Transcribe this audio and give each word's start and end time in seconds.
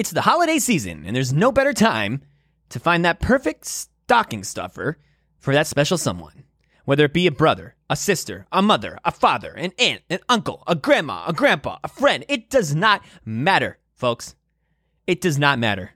It's 0.00 0.12
the 0.12 0.22
holiday 0.22 0.58
season, 0.58 1.04
and 1.04 1.14
there's 1.14 1.34
no 1.34 1.52
better 1.52 1.74
time 1.74 2.22
to 2.70 2.80
find 2.80 3.04
that 3.04 3.20
perfect 3.20 3.66
stocking 3.66 4.44
stuffer 4.44 4.96
for 5.38 5.52
that 5.52 5.66
special 5.66 5.98
someone. 5.98 6.44
Whether 6.86 7.04
it 7.04 7.12
be 7.12 7.26
a 7.26 7.30
brother, 7.30 7.74
a 7.90 7.96
sister, 7.96 8.46
a 8.50 8.62
mother, 8.62 8.98
a 9.04 9.10
father, 9.12 9.52
an 9.52 9.72
aunt, 9.78 10.00
an 10.08 10.20
uncle, 10.26 10.62
a 10.66 10.74
grandma, 10.74 11.24
a 11.26 11.34
grandpa, 11.34 11.80
a 11.84 11.88
friend, 11.88 12.24
it 12.30 12.48
does 12.48 12.74
not 12.74 13.02
matter, 13.26 13.78
folks. 13.92 14.34
It 15.06 15.20
does 15.20 15.38
not 15.38 15.58
matter. 15.58 15.90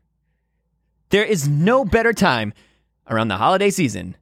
There 1.09 1.25
is 1.25 1.48
no 1.48 1.86
better 1.86 2.12
time 2.12 2.52
around 3.09 3.29
the 3.29 3.39
holiday 3.39 3.71
season 3.71 4.18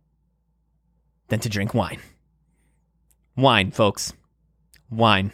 than 1.27 1.41
to 1.41 1.49
drink 1.49 1.75
wine. 1.75 1.99
Wine, 3.35 3.73
folks. 3.73 4.13
Wine. 4.91 5.33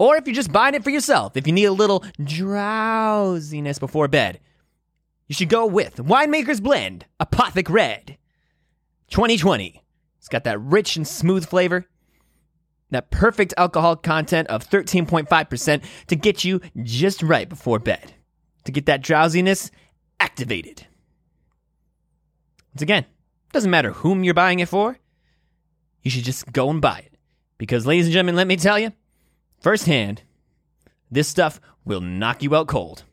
Or 0.00 0.16
if 0.16 0.26
you're 0.26 0.34
just 0.34 0.50
buying 0.50 0.74
it 0.74 0.82
for 0.82 0.88
yourself, 0.88 1.36
if 1.36 1.46
you 1.46 1.52
need 1.52 1.66
a 1.66 1.72
little 1.72 2.02
drowsiness 2.24 3.78
before 3.78 4.08
bed, 4.08 4.40
you 5.28 5.34
should 5.34 5.50
go 5.50 5.66
with 5.66 5.96
Winemaker's 5.96 6.62
Blend 6.62 7.04
Apothic 7.20 7.68
Red 7.68 8.16
2020. 9.10 9.84
It's 10.16 10.28
got 10.30 10.44
that 10.44 10.58
rich 10.58 10.96
and 10.96 11.06
smooth 11.06 11.46
flavor, 11.46 11.84
that 12.88 13.10
perfect 13.10 13.52
alcohol 13.58 13.94
content 13.94 14.48
of 14.48 14.66
13.5% 14.66 15.84
to 16.06 16.16
get 16.16 16.44
you 16.44 16.62
just 16.82 17.22
right 17.22 17.46
before 17.46 17.78
bed, 17.78 18.14
to 18.64 18.72
get 18.72 18.86
that 18.86 19.02
drowsiness 19.02 19.70
activated. 20.18 20.86
Once 22.72 22.80
again, 22.80 23.04
doesn't 23.52 23.70
matter 23.70 23.92
whom 23.92 24.24
you're 24.24 24.32
buying 24.32 24.60
it 24.60 24.68
for, 24.70 24.96
you 26.02 26.10
should 26.10 26.24
just 26.24 26.50
go 26.50 26.70
and 26.70 26.80
buy 26.80 27.00
it. 27.00 27.18
Because, 27.58 27.86
ladies 27.86 28.06
and 28.06 28.14
gentlemen, 28.14 28.36
let 28.36 28.46
me 28.46 28.56
tell 28.56 28.78
you, 28.78 28.92
firsthand, 29.60 30.22
this 31.10 31.28
stuff 31.28 31.60
will 31.84 32.00
knock 32.00 32.42
you 32.42 32.54
out 32.54 32.66
cold. 32.66 33.04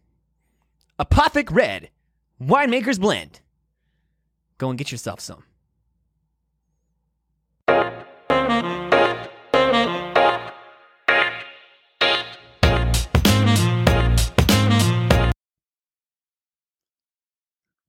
Apothic 0.99 1.51
Red, 1.51 1.89
Winemaker's 2.41 2.97
Blend. 2.97 3.41
Go 4.57 4.69
and 4.69 4.77
get 4.77 4.91
yourself 4.91 5.19
some. 5.19 5.43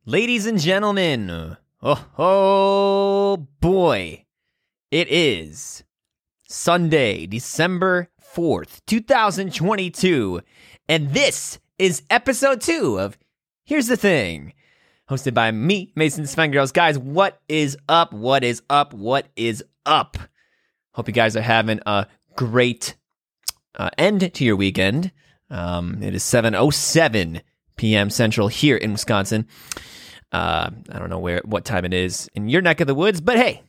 Ladies 0.05 0.47
and 0.47 0.59
gentlemen, 0.59 1.57
oh, 1.83 2.07
oh 2.17 3.37
boy, 3.61 4.25
it 4.91 5.07
is 5.09 5.85
Sunday, 6.51 7.27
December 7.27 8.09
4th, 8.35 8.81
2022. 8.87 10.41
And 10.89 11.13
this 11.13 11.59
is 11.79 12.03
episode 12.09 12.63
two 12.63 12.99
of 12.99 13.19
Here's 13.67 13.87
the 13.87 13.99
Thing, 13.99 14.55
hosted 15.11 15.35
by 15.35 15.51
me, 15.51 15.93
Mason 15.95 16.25
Cvengros. 16.25 16.73
Guys, 16.73 16.99
what 16.99 17.43
is 17.51 17.77
up? 17.87 18.15
What 18.15 18.45
is 18.45 18.63
up? 18.71 18.95
What 18.95 19.29
is 19.37 19.63
up? 19.85 20.17
Hope 20.93 21.07
you 21.07 21.13
guys 21.13 21.37
are 21.37 21.43
having 21.43 21.81
a 21.85 22.07
great 22.35 22.97
uh, 23.75 23.91
end 23.99 24.33
to 24.33 24.43
your 24.43 24.57
weekend. 24.57 25.13
Um, 25.51 26.03
it 26.03 26.15
is 26.15 26.23
7.07 26.23 27.43
p.m. 27.77 28.09
Central 28.09 28.49
here 28.49 28.79
in 28.79 28.93
Wisconsin. 28.93 29.47
Uh, 30.33 30.71
I 30.91 30.99
don't 30.99 31.11
know 31.11 31.19
where 31.19 31.43
what 31.45 31.67
time 31.67 31.85
it 31.85 31.93
is 31.93 32.31
in 32.35 32.49
your 32.49 32.63
neck 32.63 32.81
of 32.81 32.87
the 32.87 32.95
woods, 32.95 33.21
but 33.21 33.37
hey, 33.37 33.65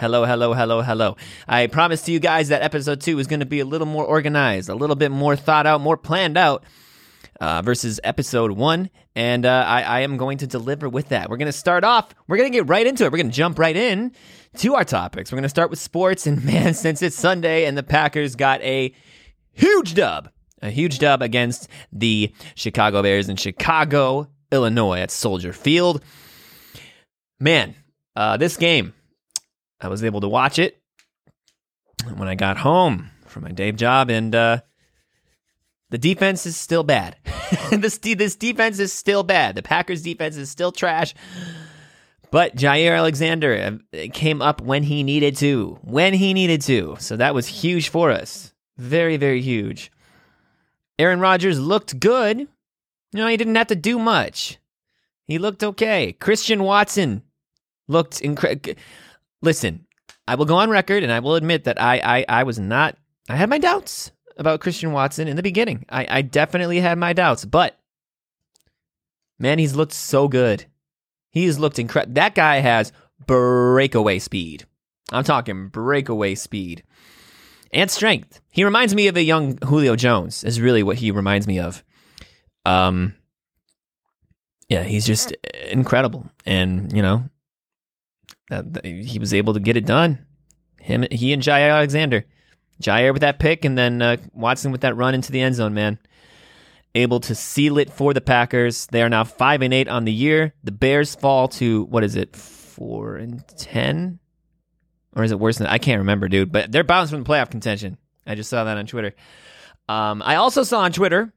Hello, 0.00 0.24
hello, 0.24 0.54
hello, 0.54 0.80
hello. 0.80 1.18
I 1.46 1.66
promised 1.66 2.06
to 2.06 2.12
you 2.12 2.20
guys 2.20 2.48
that 2.48 2.62
episode 2.62 3.02
two 3.02 3.18
is 3.18 3.26
going 3.26 3.40
to 3.40 3.46
be 3.46 3.60
a 3.60 3.66
little 3.66 3.86
more 3.86 4.02
organized, 4.02 4.70
a 4.70 4.74
little 4.74 4.96
bit 4.96 5.10
more 5.10 5.36
thought 5.36 5.66
out, 5.66 5.82
more 5.82 5.98
planned 5.98 6.38
out 6.38 6.64
uh, 7.38 7.60
versus 7.60 8.00
episode 8.02 8.52
one. 8.52 8.88
And 9.14 9.44
uh, 9.44 9.62
I, 9.68 9.82
I 9.82 10.00
am 10.00 10.16
going 10.16 10.38
to 10.38 10.46
deliver 10.46 10.88
with 10.88 11.10
that. 11.10 11.28
We're 11.28 11.36
going 11.36 11.48
to 11.48 11.52
start 11.52 11.84
off, 11.84 12.14
we're 12.26 12.38
going 12.38 12.50
to 12.50 12.58
get 12.58 12.66
right 12.66 12.86
into 12.86 13.04
it. 13.04 13.12
We're 13.12 13.18
going 13.18 13.28
to 13.28 13.36
jump 13.36 13.58
right 13.58 13.76
in 13.76 14.12
to 14.56 14.74
our 14.74 14.84
topics. 14.84 15.30
We're 15.30 15.36
going 15.36 15.42
to 15.42 15.50
start 15.50 15.68
with 15.68 15.78
sports. 15.78 16.26
And 16.26 16.42
man, 16.46 16.72
since 16.72 17.02
it's 17.02 17.14
Sunday 17.14 17.66
and 17.66 17.76
the 17.76 17.82
Packers 17.82 18.36
got 18.36 18.62
a 18.62 18.94
huge 19.52 19.92
dub, 19.92 20.30
a 20.62 20.70
huge 20.70 20.98
dub 20.98 21.20
against 21.20 21.68
the 21.92 22.32
Chicago 22.54 23.02
Bears 23.02 23.28
in 23.28 23.36
Chicago, 23.36 24.28
Illinois 24.50 25.00
at 25.00 25.10
Soldier 25.10 25.52
Field. 25.52 26.02
Man, 27.38 27.74
uh, 28.16 28.38
this 28.38 28.56
game, 28.56 28.94
I 29.80 29.88
was 29.88 30.04
able 30.04 30.20
to 30.20 30.28
watch 30.28 30.58
it 30.58 30.80
when 32.14 32.28
I 32.28 32.34
got 32.34 32.58
home 32.58 33.10
from 33.26 33.44
my 33.44 33.50
day 33.50 33.72
job, 33.72 34.10
and 34.10 34.34
uh, 34.34 34.60
the 35.90 35.98
defense 35.98 36.46
is 36.46 36.56
still 36.56 36.82
bad. 36.82 37.16
this, 37.70 37.98
this 37.98 38.36
defense 38.36 38.78
is 38.78 38.92
still 38.92 39.22
bad. 39.22 39.54
The 39.54 39.62
Packers' 39.62 40.02
defense 40.02 40.36
is 40.36 40.50
still 40.50 40.72
trash. 40.72 41.14
But 42.30 42.54
Jaire 42.54 42.96
Alexander 42.96 43.78
uh, 43.92 44.06
came 44.12 44.40
up 44.40 44.60
when 44.60 44.84
he 44.84 45.02
needed 45.02 45.36
to, 45.38 45.78
when 45.82 46.14
he 46.14 46.32
needed 46.32 46.60
to. 46.62 46.96
So 47.00 47.16
that 47.16 47.34
was 47.34 47.46
huge 47.48 47.88
for 47.88 48.10
us. 48.10 48.52
Very, 48.76 49.16
very 49.16 49.40
huge. 49.40 49.90
Aaron 50.98 51.20
Rodgers 51.20 51.58
looked 51.58 51.98
good. 51.98 52.38
You 52.38 52.48
know, 53.12 53.26
he 53.26 53.36
didn't 53.36 53.56
have 53.56 53.66
to 53.68 53.76
do 53.76 53.98
much. 53.98 54.58
He 55.26 55.38
looked 55.38 55.64
okay. 55.64 56.12
Christian 56.12 56.62
Watson 56.62 57.22
looked 57.88 58.20
incredible. 58.20 58.74
Listen, 59.42 59.86
I 60.28 60.34
will 60.34 60.44
go 60.44 60.56
on 60.56 60.70
record 60.70 61.02
and 61.02 61.12
I 61.12 61.20
will 61.20 61.34
admit 61.34 61.64
that 61.64 61.80
I, 61.80 61.98
I, 61.98 62.40
I 62.40 62.42
was 62.44 62.58
not, 62.58 62.96
I 63.28 63.36
had 63.36 63.50
my 63.50 63.58
doubts 63.58 64.12
about 64.36 64.60
Christian 64.60 64.92
Watson 64.92 65.28
in 65.28 65.36
the 65.36 65.42
beginning. 65.42 65.84
I, 65.88 66.06
I 66.08 66.22
definitely 66.22 66.80
had 66.80 66.98
my 66.98 67.12
doubts, 67.12 67.44
but 67.44 67.78
man, 69.38 69.58
he's 69.58 69.74
looked 69.74 69.92
so 69.92 70.28
good. 70.28 70.66
He's 71.30 71.58
looked 71.58 71.78
incredible. 71.78 72.14
That 72.14 72.34
guy 72.34 72.58
has 72.58 72.92
breakaway 73.26 74.18
speed. 74.18 74.66
I'm 75.12 75.24
talking 75.24 75.68
breakaway 75.68 76.34
speed 76.34 76.82
and 77.72 77.90
strength. 77.90 78.40
He 78.50 78.64
reminds 78.64 78.94
me 78.94 79.08
of 79.08 79.16
a 79.16 79.22
young 79.22 79.58
Julio 79.64 79.96
Jones. 79.96 80.44
Is 80.44 80.60
really 80.60 80.82
what 80.82 80.96
he 80.96 81.10
reminds 81.10 81.46
me 81.46 81.58
of. 81.60 81.84
Um, 82.64 83.14
yeah, 84.68 84.82
he's 84.82 85.06
just 85.06 85.32
incredible, 85.68 86.30
and 86.46 86.92
you 86.92 87.02
know, 87.02 87.24
that, 88.50 88.84
he 88.84 89.18
was 89.18 89.32
able 89.32 89.54
to 89.54 89.60
get 89.60 89.76
it 89.76 89.86
done. 89.86 90.26
Him, 90.78 91.04
he, 91.10 91.32
and 91.32 91.42
Jaire 91.42 91.70
Alexander, 91.70 92.24
Jaire 92.82 93.12
with 93.12 93.22
that 93.22 93.38
pick, 93.38 93.64
and 93.64 93.76
then 93.76 94.02
uh, 94.02 94.16
Watson 94.32 94.72
with 94.72 94.82
that 94.82 94.96
run 94.96 95.14
into 95.14 95.32
the 95.32 95.40
end 95.40 95.54
zone. 95.54 95.74
Man, 95.74 95.98
able 96.94 97.20
to 97.20 97.34
seal 97.34 97.78
it 97.78 97.90
for 97.90 98.12
the 98.14 98.20
Packers. 98.20 98.86
They 98.86 99.02
are 99.02 99.08
now 99.08 99.24
five 99.24 99.62
and 99.62 99.72
eight 99.72 99.88
on 99.88 100.04
the 100.04 100.12
year. 100.12 100.54
The 100.64 100.72
Bears 100.72 101.14
fall 101.14 101.48
to 101.48 101.84
what 101.84 102.04
is 102.04 102.16
it, 102.16 102.36
four 102.36 103.16
and 103.16 103.46
ten, 103.56 104.18
or 105.14 105.24
is 105.24 105.32
it 105.32 105.38
worse 105.38 105.58
than 105.58 105.66
I 105.66 105.78
can't 105.78 106.00
remember, 106.00 106.28
dude. 106.28 106.52
But 106.52 106.72
they're 106.72 106.84
bounced 106.84 107.12
from 107.12 107.22
the 107.22 107.28
playoff 107.28 107.50
contention. 107.50 107.98
I 108.26 108.34
just 108.34 108.50
saw 108.50 108.64
that 108.64 108.76
on 108.76 108.86
Twitter. 108.86 109.14
Um, 109.88 110.22
I 110.24 110.36
also 110.36 110.62
saw 110.62 110.80
on 110.80 110.92
Twitter 110.92 111.32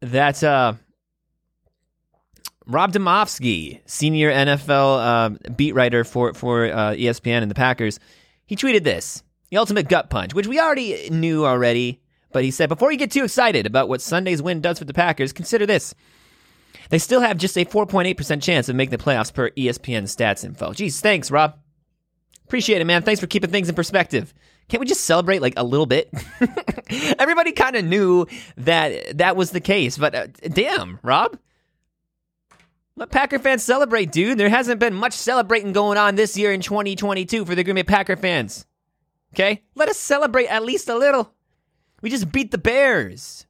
that 0.00 0.42
uh, 0.42 0.74
Rob 2.66 2.92
Demovsky, 2.92 3.80
senior 3.86 4.30
NFL 4.32 5.36
uh, 5.46 5.50
beat 5.50 5.74
writer 5.74 6.04
for 6.04 6.34
for 6.34 6.66
uh, 6.66 6.92
ESPN 6.92 7.42
and 7.42 7.50
the 7.50 7.54
Packers, 7.54 8.00
he 8.46 8.56
tweeted 8.56 8.82
this: 8.82 9.22
the 9.50 9.56
ultimate 9.56 9.88
gut 9.88 10.10
punch, 10.10 10.34
which 10.34 10.46
we 10.46 10.60
already 10.60 11.08
knew 11.10 11.46
already. 11.46 12.00
But 12.32 12.44
he 12.44 12.50
said, 12.50 12.68
before 12.68 12.92
you 12.92 12.98
get 12.98 13.12
too 13.12 13.24
excited 13.24 13.66
about 13.66 13.88
what 13.88 14.02
Sunday's 14.02 14.42
win 14.42 14.60
does 14.60 14.78
for 14.78 14.84
the 14.84 14.92
Packers, 14.92 15.32
consider 15.32 15.64
this. 15.64 15.94
They 16.90 16.98
still 16.98 17.20
have 17.20 17.38
just 17.38 17.56
a 17.56 17.64
4.8% 17.64 18.42
chance 18.42 18.68
of 18.68 18.76
making 18.76 18.90
the 18.90 19.02
playoffs 19.02 19.32
per 19.32 19.50
ESPN 19.50 20.02
stats 20.02 20.44
info. 20.44 20.72
Geez, 20.72 21.00
thanks, 21.00 21.30
Rob. 21.30 21.56
Appreciate 22.44 22.80
it, 22.80 22.84
man. 22.84 23.02
Thanks 23.02 23.20
for 23.20 23.26
keeping 23.26 23.50
things 23.50 23.68
in 23.68 23.74
perspective. 23.74 24.34
Can't 24.68 24.80
we 24.80 24.86
just 24.86 25.04
celebrate 25.04 25.40
like 25.40 25.54
a 25.56 25.64
little 25.64 25.86
bit? 25.86 26.12
Everybody 27.18 27.52
kind 27.52 27.76
of 27.76 27.84
knew 27.84 28.26
that 28.58 29.18
that 29.18 29.36
was 29.36 29.52
the 29.52 29.60
case, 29.60 29.96
but 29.96 30.14
uh, 30.14 30.26
damn, 30.48 30.98
Rob. 31.02 31.38
Let 32.98 33.10
Packer 33.10 33.38
fans 33.38 33.62
celebrate, 33.62 34.10
dude. 34.10 34.38
There 34.38 34.48
hasn't 34.48 34.80
been 34.80 34.94
much 34.94 35.12
celebrating 35.12 35.72
going 35.72 35.98
on 35.98 36.14
this 36.14 36.36
year 36.36 36.52
in 36.52 36.62
2022 36.62 37.44
for 37.44 37.54
the 37.54 37.62
Green 37.62 37.74
Bay 37.74 37.82
Packer 37.82 38.16
fans. 38.16 38.64
Okay? 39.34 39.62
Let 39.74 39.90
us 39.90 39.98
celebrate 39.98 40.46
at 40.46 40.64
least 40.64 40.88
a 40.88 40.96
little. 40.96 41.34
We 42.00 42.08
just 42.08 42.32
beat 42.32 42.52
the 42.52 42.58
Bears 42.58 43.46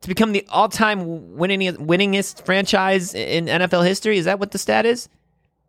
to 0.00 0.08
become 0.08 0.30
the 0.30 0.46
all-time 0.48 1.36
winning, 1.36 1.60
winningest 1.60 2.46
franchise 2.46 3.14
in 3.14 3.46
NFL 3.46 3.84
history. 3.84 4.16
Is 4.16 4.26
that 4.26 4.38
what 4.38 4.52
the 4.52 4.58
stat 4.58 4.86
is? 4.86 5.08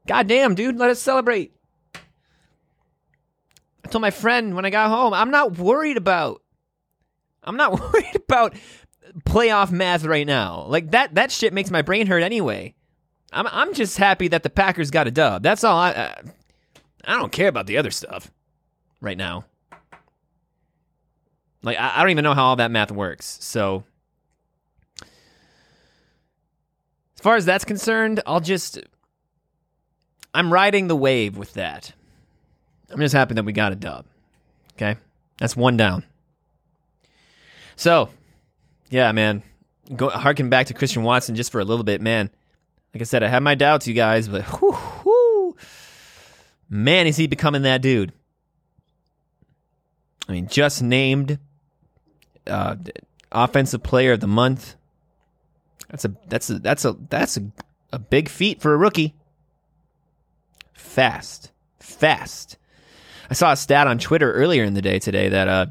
God 0.08 0.28
damn, 0.28 0.54
dude, 0.54 0.78
let 0.78 0.92
us 0.92 1.00
celebrate. 1.00 1.52
I 3.84 3.90
told 3.90 4.04
my 4.04 4.12
friend 4.12 4.56
when 4.56 4.66
I 4.66 4.70
got 4.70 4.90
home, 4.90 5.14
I'm 5.14 5.32
not 5.32 5.58
worried 5.58 5.98
about 5.98 6.44
I'm 7.44 7.58
not 7.58 7.80
worried 7.94 8.16
about 8.16 8.56
playoff 9.22 9.72
math 9.72 10.06
right 10.06 10.28
now. 10.28 10.66
Like 10.68 10.92
that 10.92 11.16
that 11.16 11.32
shit 11.32 11.54
makes 11.54 11.72
my 11.72 11.82
brain 11.82 12.08
hurt 12.08 12.24
anyway. 12.24 12.74
I'm 13.32 13.48
I'm 13.48 13.74
just 13.74 13.98
happy 13.98 14.28
that 14.30 14.44
the 14.44 14.50
Packers 14.50 14.92
got 14.92 15.08
a 15.08 15.12
dub. 15.12 15.44
That's 15.44 15.64
all 15.64 15.78
I 15.78 15.92
I, 15.92 16.22
I 17.06 17.18
don't 17.18 17.32
care 17.32 17.48
about 17.48 17.68
the 17.68 17.78
other 17.78 17.92
stuff 17.92 18.32
right 19.02 19.18
now. 19.18 19.46
Like 21.62 21.78
I, 21.78 21.94
I 21.96 22.02
don't 22.02 22.12
even 22.12 22.24
know 22.24 22.34
how 22.34 22.46
all 22.46 22.56
that 22.58 22.72
math 22.72 22.92
works. 22.92 23.38
So 23.42 23.84
as 25.02 27.22
far 27.22 27.36
as 27.36 27.46
that's 27.46 27.66
concerned, 27.66 28.22
I'll 28.26 28.40
just 28.40 28.80
I'm 30.34 30.52
riding 30.52 30.88
the 30.88 30.96
wave 30.96 31.38
with 31.38 31.54
that. 31.54 31.94
I'm 32.90 33.00
just 33.00 33.14
happy 33.14 33.36
that 33.36 33.46
we 33.46 33.54
got 33.54 33.72
a 33.72 33.76
dub. 33.76 34.06
Okay? 34.74 35.00
That's 35.38 35.56
one 35.56 35.78
down. 35.78 36.04
So, 37.76 38.10
yeah, 38.94 39.12
man. 39.12 39.42
Go 39.96 40.08
harken 40.08 40.50
back 40.50 40.68
to 40.68 40.76
Christian 40.76 41.02
Watson 41.02 41.34
just 41.34 41.52
for 41.52 41.60
a 41.60 41.66
little 41.66 41.84
bit, 41.84 42.00
man. 42.00 42.30
Like 42.94 43.02
I 43.02 43.06
said, 43.06 43.24
I 43.24 43.28
have 43.28 43.42
my 43.42 43.56
doubts, 43.56 43.88
you 43.88 43.96
guys, 43.96 44.28
but 44.28 44.44
whew, 44.60 44.72
whew, 44.72 45.58
man, 46.70 47.08
is 47.08 47.18
he 47.18 47.26
becoming 47.26 47.64
that 47.64 47.82
dude? 47.82 48.14
I 50.30 50.34
mean, 50.34 50.48
just 50.48 50.84
named 50.84 51.40
uh, 52.46 52.76
offensive 53.32 53.82
player 53.82 54.12
of 54.12 54.20
the 54.20 54.28
month. 54.28 54.76
That's 55.90 56.06
a 56.06 56.16
that's 56.28 56.50
a 56.52 56.60
that's 56.60 56.86
a 56.86 56.96
that's 57.10 57.38
a, 57.38 57.52
a 57.92 57.98
big 58.00 58.30
feat 58.30 58.62
for 58.62 58.74
a 58.74 58.78
rookie. 58.78 59.16
Fast, 60.74 61.52
fast. 61.80 62.58
I 63.28 63.34
saw 63.34 63.54
a 63.54 63.56
stat 63.58 63.88
on 63.88 63.98
Twitter 63.98 64.32
earlier 64.32 64.64
in 64.64 64.76
the 64.76 64.84
day 64.84 65.00
today 65.00 65.30
that 65.30 65.48
uh, 65.48 65.66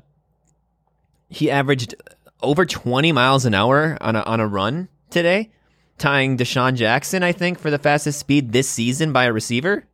he 1.28 1.52
averaged 1.52 1.94
over 2.42 2.66
20 2.66 3.12
miles 3.12 3.44
an 3.44 3.54
hour 3.54 3.96
on 4.00 4.16
a 4.16 4.20
on 4.20 4.40
a 4.40 4.46
run 4.46 4.88
today, 5.10 5.50
tying 5.98 6.36
DeSean 6.36 6.74
Jackson, 6.74 7.22
I 7.22 7.32
think, 7.32 7.58
for 7.58 7.70
the 7.70 7.78
fastest 7.78 8.18
speed 8.18 8.52
this 8.52 8.68
season 8.68 9.12
by 9.12 9.24
a 9.24 9.32
receiver. 9.32 9.84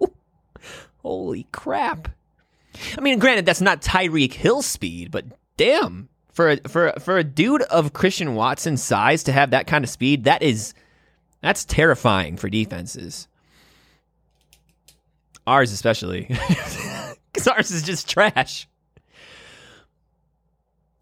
Holy 1.02 1.46
crap! 1.52 2.08
I 2.96 3.00
mean, 3.00 3.18
granted, 3.18 3.46
that's 3.46 3.60
not 3.60 3.82
Tyreek 3.82 4.32
Hill 4.32 4.62
speed, 4.62 5.10
but 5.10 5.24
damn, 5.56 6.08
for 6.32 6.50
a, 6.50 6.68
for 6.68 6.92
for 6.98 7.18
a 7.18 7.24
dude 7.24 7.62
of 7.62 7.92
Christian 7.92 8.34
Watson's 8.34 8.82
size 8.82 9.22
to 9.24 9.32
have 9.32 9.50
that 9.50 9.66
kind 9.66 9.84
of 9.84 9.90
speed, 9.90 10.24
that 10.24 10.42
is 10.42 10.74
that's 11.40 11.64
terrifying 11.64 12.36
for 12.36 12.48
defenses. 12.48 13.28
Ours 15.46 15.72
especially, 15.72 16.26
because 17.32 17.46
ours 17.46 17.70
is 17.70 17.82
just 17.82 18.08
trash. 18.10 18.66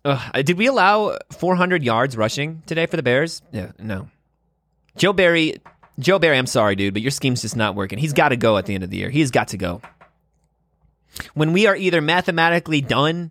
Uh, 0.04 0.42
did 0.42 0.58
we 0.58 0.66
allow 0.66 1.16
400 1.32 1.82
yards 1.82 2.16
rushing 2.16 2.62
today 2.66 2.86
for 2.86 2.96
the 2.96 3.02
Bears? 3.02 3.40
Yeah, 3.52 3.72
no. 3.78 4.08
Joe 4.96 5.12
Barry, 5.12 5.60
Joe 5.98 6.18
Barry, 6.18 6.36
I'm 6.36 6.46
sorry, 6.46 6.76
dude, 6.76 6.92
but 6.92 7.02
your 7.02 7.10
scheme's 7.10 7.42
just 7.42 7.56
not 7.56 7.74
working. 7.74 7.98
He's 7.98 8.12
got 8.12 8.28
to 8.28 8.36
go 8.36 8.58
at 8.58 8.66
the 8.66 8.74
end 8.74 8.84
of 8.84 8.90
the 8.90 8.98
year. 8.98 9.10
He's 9.10 9.30
got 9.30 9.48
to 9.48 9.56
go. 9.56 9.80
When 11.32 11.52
we 11.52 11.66
are 11.66 11.76
either 11.76 12.00
mathematically 12.00 12.80
done 12.80 13.30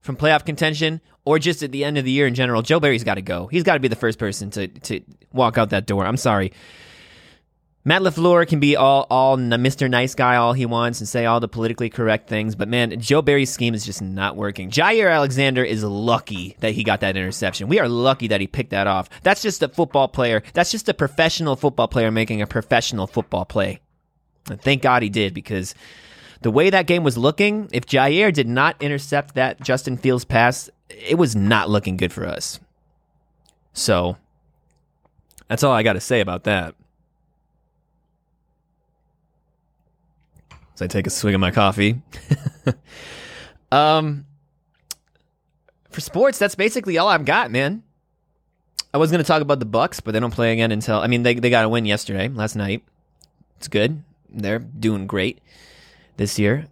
from 0.00 0.16
playoff 0.16 0.44
contention 0.44 1.00
or 1.24 1.38
just 1.38 1.62
at 1.62 1.70
the 1.70 1.84
end 1.84 1.98
of 1.98 2.04
the 2.04 2.10
year 2.10 2.26
in 2.26 2.34
general, 2.34 2.62
Joe 2.62 2.80
Barry's 2.80 3.04
got 3.04 3.14
to 3.14 3.22
go. 3.22 3.46
He's 3.46 3.62
got 3.62 3.74
to 3.74 3.80
be 3.80 3.88
the 3.88 3.96
first 3.96 4.18
person 4.18 4.50
to 4.50 4.66
to 4.68 5.00
walk 5.32 5.56
out 5.58 5.70
that 5.70 5.86
door. 5.86 6.04
I'm 6.04 6.16
sorry. 6.16 6.52
Matt 7.84 8.02
LaFleur 8.02 8.46
can 8.46 8.60
be 8.60 8.76
all 8.76 9.08
all 9.10 9.36
Mr. 9.36 9.90
Nice 9.90 10.14
Guy 10.14 10.36
all 10.36 10.52
he 10.52 10.66
wants 10.66 11.00
and 11.00 11.08
say 11.08 11.26
all 11.26 11.40
the 11.40 11.48
politically 11.48 11.90
correct 11.90 12.28
things, 12.28 12.54
but 12.54 12.68
man, 12.68 13.00
Joe 13.00 13.22
Barry's 13.22 13.50
scheme 13.50 13.74
is 13.74 13.84
just 13.84 14.00
not 14.00 14.36
working. 14.36 14.70
Jaire 14.70 15.12
Alexander 15.12 15.64
is 15.64 15.82
lucky 15.82 16.56
that 16.60 16.74
he 16.74 16.84
got 16.84 17.00
that 17.00 17.16
interception. 17.16 17.66
We 17.66 17.80
are 17.80 17.88
lucky 17.88 18.28
that 18.28 18.40
he 18.40 18.46
picked 18.46 18.70
that 18.70 18.86
off. 18.86 19.08
That's 19.22 19.42
just 19.42 19.64
a 19.64 19.68
football 19.68 20.06
player. 20.06 20.44
That's 20.52 20.70
just 20.70 20.88
a 20.88 20.94
professional 20.94 21.56
football 21.56 21.88
player 21.88 22.12
making 22.12 22.40
a 22.40 22.46
professional 22.46 23.08
football 23.08 23.44
play. 23.44 23.80
And 24.48 24.60
thank 24.60 24.82
God 24.82 25.02
he 25.02 25.08
did 25.08 25.34
because 25.34 25.74
the 26.42 26.52
way 26.52 26.70
that 26.70 26.86
game 26.86 27.02
was 27.02 27.18
looking, 27.18 27.68
if 27.72 27.86
Jaire 27.86 28.32
did 28.32 28.48
not 28.48 28.80
intercept 28.80 29.34
that 29.34 29.60
Justin 29.60 29.96
Fields 29.96 30.24
pass, 30.24 30.70
it 30.88 31.18
was 31.18 31.34
not 31.34 31.68
looking 31.68 31.96
good 31.96 32.12
for 32.12 32.26
us. 32.26 32.60
So 33.72 34.16
that's 35.48 35.64
all 35.64 35.72
I 35.72 35.82
got 35.82 35.94
to 35.94 36.00
say 36.00 36.20
about 36.20 36.44
that. 36.44 36.76
I 40.82 40.86
take 40.86 41.06
a 41.06 41.10
swig 41.10 41.34
of 41.34 41.40
my 41.40 41.50
coffee. 41.50 42.02
um, 43.72 44.26
for 45.90 46.00
sports, 46.00 46.38
that's 46.38 46.54
basically 46.54 46.98
all 46.98 47.08
I've 47.08 47.24
got, 47.24 47.50
man. 47.50 47.82
I 48.94 48.98
was 48.98 49.10
going 49.10 49.22
to 49.22 49.26
talk 49.26 49.42
about 49.42 49.58
the 49.58 49.66
Bucks, 49.66 50.00
but 50.00 50.12
they 50.12 50.20
don't 50.20 50.34
play 50.34 50.52
again 50.52 50.70
until 50.70 50.98
I 50.98 51.06
mean 51.06 51.22
they 51.22 51.34
they 51.34 51.50
got 51.50 51.64
a 51.64 51.68
win 51.68 51.86
yesterday, 51.86 52.28
last 52.28 52.56
night. 52.56 52.84
It's 53.56 53.68
good. 53.68 54.02
They're 54.28 54.58
doing 54.58 55.06
great 55.06 55.40
this 56.16 56.38
year, 56.38 56.66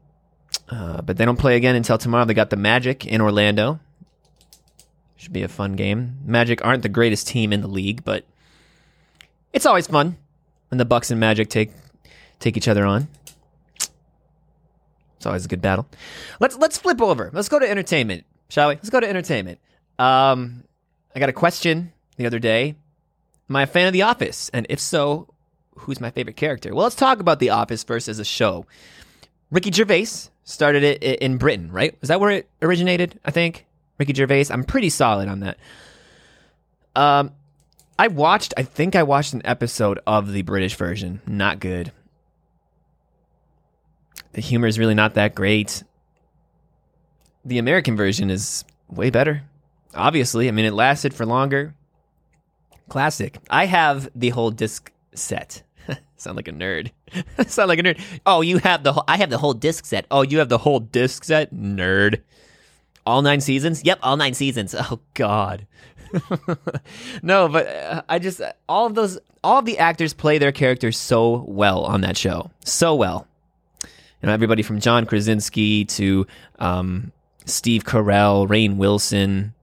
uh, 0.68 1.00
but 1.02 1.16
they 1.16 1.24
don't 1.24 1.38
play 1.38 1.56
again 1.56 1.76
until 1.76 1.98
tomorrow. 1.98 2.24
They 2.24 2.34
got 2.34 2.50
the 2.50 2.56
Magic 2.56 3.06
in 3.06 3.20
Orlando. 3.20 3.80
Should 5.16 5.32
be 5.32 5.42
a 5.42 5.48
fun 5.48 5.74
game. 5.76 6.18
Magic 6.24 6.64
aren't 6.64 6.82
the 6.82 6.88
greatest 6.88 7.28
team 7.28 7.52
in 7.52 7.60
the 7.60 7.68
league, 7.68 8.04
but 8.04 8.24
it's 9.52 9.66
always 9.66 9.86
fun 9.86 10.16
when 10.68 10.78
the 10.78 10.84
Bucks 10.84 11.10
and 11.10 11.20
Magic 11.20 11.48
take 11.48 11.72
take 12.38 12.56
each 12.56 12.68
other 12.68 12.84
on. 12.84 13.08
It's 15.20 15.26
always 15.26 15.44
a 15.44 15.48
good 15.48 15.60
battle. 15.60 15.86
Let's 16.40 16.56
let's 16.56 16.78
flip 16.78 17.02
over. 17.02 17.28
Let's 17.30 17.50
go 17.50 17.58
to 17.58 17.70
entertainment, 17.70 18.24
shall 18.48 18.68
we? 18.68 18.76
Let's 18.76 18.88
go 18.88 19.00
to 19.00 19.06
entertainment. 19.06 19.60
Um, 19.98 20.64
I 21.14 21.20
got 21.20 21.28
a 21.28 21.34
question 21.34 21.92
the 22.16 22.24
other 22.24 22.38
day. 22.38 22.74
Am 23.50 23.56
I 23.56 23.64
a 23.64 23.66
fan 23.66 23.86
of 23.86 23.92
The 23.92 24.00
Office? 24.00 24.48
And 24.54 24.66
if 24.70 24.80
so, 24.80 25.28
who's 25.74 26.00
my 26.00 26.10
favorite 26.10 26.36
character? 26.36 26.74
Well, 26.74 26.84
let's 26.84 26.94
talk 26.94 27.20
about 27.20 27.38
The 27.38 27.50
Office 27.50 27.84
first 27.84 28.08
as 28.08 28.18
a 28.18 28.24
show. 28.24 28.64
Ricky 29.50 29.70
Gervais 29.70 30.06
started 30.44 30.84
it 30.84 31.02
in 31.02 31.36
Britain, 31.36 31.70
right? 31.70 31.94
Is 32.00 32.08
that 32.08 32.18
where 32.18 32.30
it 32.30 32.48
originated? 32.62 33.20
I 33.22 33.30
think 33.30 33.66
Ricky 33.98 34.14
Gervais. 34.14 34.46
I'm 34.48 34.64
pretty 34.64 34.88
solid 34.88 35.28
on 35.28 35.40
that. 35.40 35.58
Um, 36.96 37.32
I 37.98 38.08
watched. 38.08 38.54
I 38.56 38.62
think 38.62 38.96
I 38.96 39.02
watched 39.02 39.34
an 39.34 39.42
episode 39.44 40.00
of 40.06 40.32
the 40.32 40.40
British 40.40 40.76
version. 40.76 41.20
Not 41.26 41.60
good. 41.60 41.92
The 44.32 44.40
humor 44.40 44.66
is 44.66 44.78
really 44.78 44.94
not 44.94 45.14
that 45.14 45.34
great. 45.34 45.82
The 47.44 47.58
American 47.58 47.96
version 47.96 48.30
is 48.30 48.64
way 48.88 49.10
better. 49.10 49.42
Obviously, 49.94 50.48
I 50.48 50.52
mean, 50.52 50.64
it 50.64 50.72
lasted 50.72 51.14
for 51.14 51.26
longer. 51.26 51.74
Classic. 52.88 53.38
I 53.48 53.66
have 53.66 54.08
the 54.14 54.30
whole 54.30 54.50
disc 54.50 54.92
set. 55.14 55.62
Sound 56.16 56.36
like 56.36 56.48
a 56.48 56.52
nerd. 56.52 56.90
Sound 57.46 57.68
like 57.68 57.78
a 57.78 57.82
nerd. 57.82 58.00
Oh, 58.26 58.40
you 58.40 58.58
have 58.58 58.82
the 58.82 58.92
whole, 58.92 59.04
I 59.08 59.16
have 59.16 59.30
the 59.30 59.38
whole 59.38 59.54
disc 59.54 59.86
set. 59.86 60.06
Oh, 60.10 60.22
you 60.22 60.38
have 60.38 60.48
the 60.48 60.58
whole 60.58 60.80
disc 60.80 61.24
set? 61.24 61.52
Nerd. 61.54 62.20
All 63.06 63.22
nine 63.22 63.40
seasons? 63.40 63.82
Yep, 63.84 64.00
all 64.02 64.16
nine 64.16 64.34
seasons. 64.34 64.74
Oh 64.90 65.00
God. 65.14 65.66
no, 67.22 67.48
but 67.48 67.68
uh, 67.68 68.02
I 68.08 68.18
just 68.18 68.40
all 68.68 68.86
of 68.86 68.96
those 68.96 69.16
all 69.44 69.60
of 69.60 69.64
the 69.64 69.78
actors 69.78 70.12
play 70.12 70.38
their 70.38 70.50
characters 70.50 70.98
so 70.98 71.44
well 71.46 71.84
on 71.84 72.00
that 72.00 72.16
show. 72.16 72.50
So 72.64 72.96
well. 72.96 73.28
You 74.22 74.26
know, 74.26 74.32
everybody 74.32 74.62
from 74.62 74.80
John 74.80 75.06
Krasinski 75.06 75.86
to 75.86 76.26
um, 76.58 77.12
Steve 77.46 77.84
Carell, 77.84 78.46
Rainn 78.48 78.76
Wilson, 78.76 79.54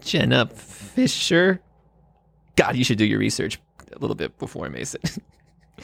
Jenna 0.00 0.46
Fischer. 0.46 1.60
God, 2.56 2.76
you 2.76 2.82
should 2.84 2.98
do 2.98 3.04
your 3.04 3.20
research 3.20 3.60
a 3.92 3.98
little 3.98 4.16
bit 4.16 4.36
before 4.38 4.68
Mason. 4.68 5.00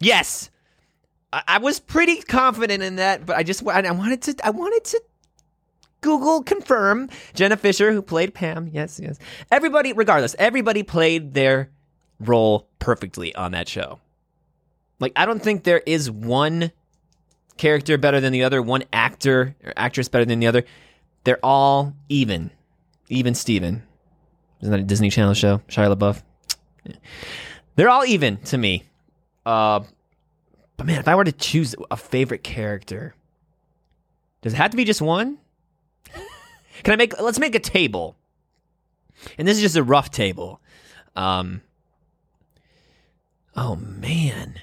yes, 0.00 0.50
I-, 1.32 1.42
I, 1.46 1.58
was 1.58 1.80
pretty 1.80 2.22
confident 2.22 2.82
in 2.82 2.96
that, 2.96 3.26
but 3.26 3.36
I 3.36 3.42
just 3.42 3.66
I 3.66 3.90
wanted 3.90 4.22
to 4.22 4.36
I 4.42 4.50
wanted 4.50 4.84
to 4.84 5.02
Google 6.00 6.42
confirm 6.42 7.10
Jenna 7.34 7.56
Fischer, 7.56 7.92
who 7.92 8.00
played 8.00 8.32
Pam. 8.32 8.70
Yes, 8.72 9.00
yes. 9.02 9.18
Everybody, 9.50 9.92
regardless, 9.92 10.34
everybody 10.38 10.82
played 10.82 11.34
their 11.34 11.70
role 12.20 12.67
perfectly 12.78 13.34
on 13.34 13.52
that 13.52 13.68
show. 13.68 14.00
Like, 15.00 15.12
I 15.16 15.26
don't 15.26 15.42
think 15.42 15.64
there 15.64 15.82
is 15.86 16.10
one 16.10 16.72
character 17.56 17.98
better 17.98 18.20
than 18.20 18.32
the 18.32 18.44
other, 18.44 18.62
one 18.62 18.84
actor 18.92 19.54
or 19.64 19.72
actress 19.76 20.08
better 20.08 20.24
than 20.24 20.40
the 20.40 20.46
other. 20.46 20.64
They're 21.24 21.44
all 21.44 21.94
even. 22.08 22.50
Even 23.08 23.34
Steven. 23.34 23.82
Isn't 24.60 24.72
that 24.72 24.80
a 24.80 24.84
Disney 24.84 25.10
Channel 25.10 25.34
show? 25.34 25.58
Shia 25.68 25.94
LaBeouf? 25.94 26.22
They're 27.76 27.88
all 27.88 28.04
even 28.04 28.38
to 28.38 28.58
me. 28.58 28.84
Uh, 29.46 29.80
but 30.76 30.86
man, 30.86 30.98
if 30.98 31.08
I 31.08 31.14
were 31.14 31.24
to 31.24 31.32
choose 31.32 31.74
a 31.90 31.96
favorite 31.96 32.42
character, 32.42 33.14
does 34.42 34.54
it 34.54 34.56
have 34.56 34.70
to 34.70 34.76
be 34.76 34.84
just 34.84 35.02
one? 35.02 35.38
Can 36.82 36.92
I 36.92 36.96
make, 36.96 37.20
let's 37.20 37.38
make 37.38 37.54
a 37.54 37.60
table. 37.60 38.16
And 39.36 39.46
this 39.46 39.56
is 39.56 39.62
just 39.62 39.76
a 39.76 39.82
rough 39.82 40.10
table. 40.10 40.60
Um, 41.16 41.62
Oh 43.60 43.74
man. 43.74 44.60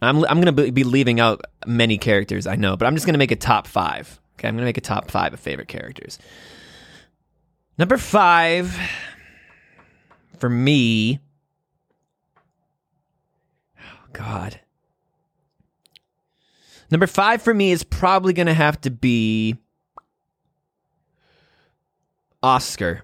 I'm 0.00 0.24
I'm 0.24 0.40
going 0.40 0.56
to 0.56 0.72
be 0.72 0.84
leaving 0.84 1.20
out 1.20 1.42
many 1.66 1.98
characters, 1.98 2.46
I 2.46 2.56
know, 2.56 2.78
but 2.78 2.86
I'm 2.86 2.94
just 2.94 3.04
going 3.04 3.12
to 3.12 3.18
make 3.18 3.30
a 3.30 3.36
top 3.36 3.66
5. 3.66 4.20
Okay, 4.38 4.48
I'm 4.48 4.54
going 4.54 4.62
to 4.62 4.66
make 4.66 4.78
a 4.78 4.80
top 4.80 5.10
5 5.10 5.34
of 5.34 5.40
favorite 5.40 5.68
characters. 5.68 6.18
Number 7.76 7.98
5 7.98 8.78
for 10.38 10.48
me 10.48 11.20
Oh 13.78 14.06
god. 14.14 14.60
Number 16.90 17.06
five 17.06 17.42
for 17.42 17.52
me 17.52 17.72
is 17.72 17.82
probably 17.82 18.32
going 18.32 18.46
to 18.46 18.54
have 18.54 18.80
to 18.82 18.90
be 18.90 19.56
Oscar. 22.42 23.02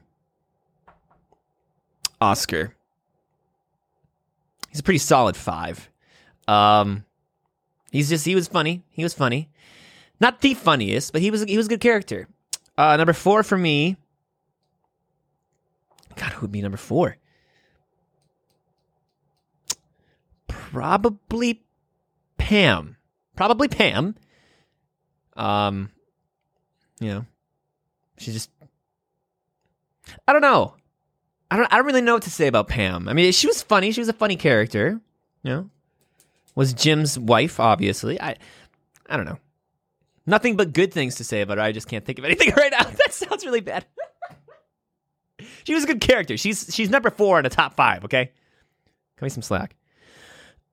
Oscar. 2.20 2.74
He's 4.70 4.80
a 4.80 4.82
pretty 4.82 4.98
solid 4.98 5.36
five. 5.36 5.90
Um, 6.48 7.04
he's 7.90 8.08
just 8.08 8.24
he 8.24 8.34
was 8.34 8.48
funny. 8.48 8.82
He 8.90 9.02
was 9.02 9.14
funny. 9.14 9.48
Not 10.20 10.40
the 10.40 10.54
funniest, 10.54 11.12
but 11.12 11.20
he 11.20 11.30
was 11.30 11.42
he 11.42 11.56
was 11.56 11.66
a 11.66 11.68
good 11.70 11.80
character. 11.80 12.28
Uh, 12.78 12.96
number 12.96 13.12
four 13.12 13.42
for 13.42 13.58
me. 13.58 13.96
God, 16.16 16.32
who 16.32 16.42
would 16.42 16.52
be 16.52 16.62
number 16.62 16.76
four? 16.76 17.16
Probably 20.48 21.62
Pam. 22.38 22.96
Probably 23.36 23.68
Pam. 23.68 24.14
Um, 25.36 25.90
you 27.00 27.08
know, 27.08 27.26
she 28.18 28.32
just. 28.32 28.50
I 30.26 30.32
don't 30.32 30.42
know. 30.42 30.74
I 31.50 31.56
don't. 31.56 31.72
I 31.72 31.76
don't 31.76 31.86
really 31.86 32.00
know 32.00 32.14
what 32.14 32.22
to 32.24 32.30
say 32.30 32.46
about 32.46 32.68
Pam. 32.68 33.08
I 33.08 33.12
mean, 33.12 33.32
she 33.32 33.46
was 33.46 33.62
funny. 33.62 33.90
She 33.92 34.00
was 34.00 34.08
a 34.08 34.14
funny 34.14 34.36
character. 34.36 35.00
You 35.42 35.50
know, 35.50 35.70
was 36.54 36.72
Jim's 36.72 37.18
wife, 37.18 37.58
obviously. 37.58 38.20
I. 38.20 38.36
I 39.08 39.16
don't 39.16 39.26
know. 39.26 39.38
Nothing 40.26 40.56
but 40.56 40.72
good 40.72 40.92
things 40.92 41.16
to 41.16 41.24
say 41.24 41.40
about 41.40 41.58
her. 41.58 41.64
I 41.64 41.72
just 41.72 41.88
can't 41.88 42.04
think 42.04 42.20
of 42.20 42.24
anything 42.24 42.52
right 42.56 42.70
now. 42.70 42.84
That 42.84 43.12
sounds 43.12 43.44
really 43.44 43.60
bad. 43.60 43.84
she 45.64 45.74
was 45.74 45.84
a 45.84 45.86
good 45.88 46.00
character. 46.00 46.36
She's 46.36 46.72
she's 46.72 46.88
number 46.88 47.10
four 47.10 47.38
in 47.38 47.44
the 47.44 47.50
top 47.50 47.74
five. 47.74 48.04
Okay, 48.04 48.30
cut 49.16 49.22
me 49.24 49.30
some 49.30 49.42
slack. 49.42 49.74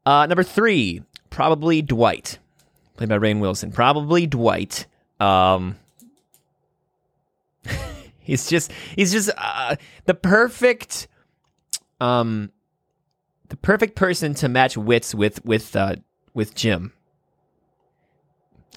Uh, 0.06 0.26
number 0.28 0.44
three, 0.44 1.02
probably 1.32 1.82
Dwight, 1.82 2.38
played 2.96 3.10
by 3.10 3.18
Rainn 3.18 3.40
Wilson. 3.40 3.72
Probably 3.72 4.28
Dwight. 4.28 4.86
Um, 5.20 5.76
he's 8.28 8.48
just 8.48 8.72
he's 8.96 9.12
just 9.12 9.32
uh, 9.38 9.76
the 10.06 10.14
perfect 10.14 11.08
um 12.00 12.52
the 13.50 13.58
perfect 13.58 13.96
person 13.96 14.34
to 14.36 14.50
match 14.50 14.78
wits 14.78 15.16
with 15.16 15.44
with 15.46 15.76
uh, 15.76 15.96
with 16.34 16.54
Jim. 16.54 16.94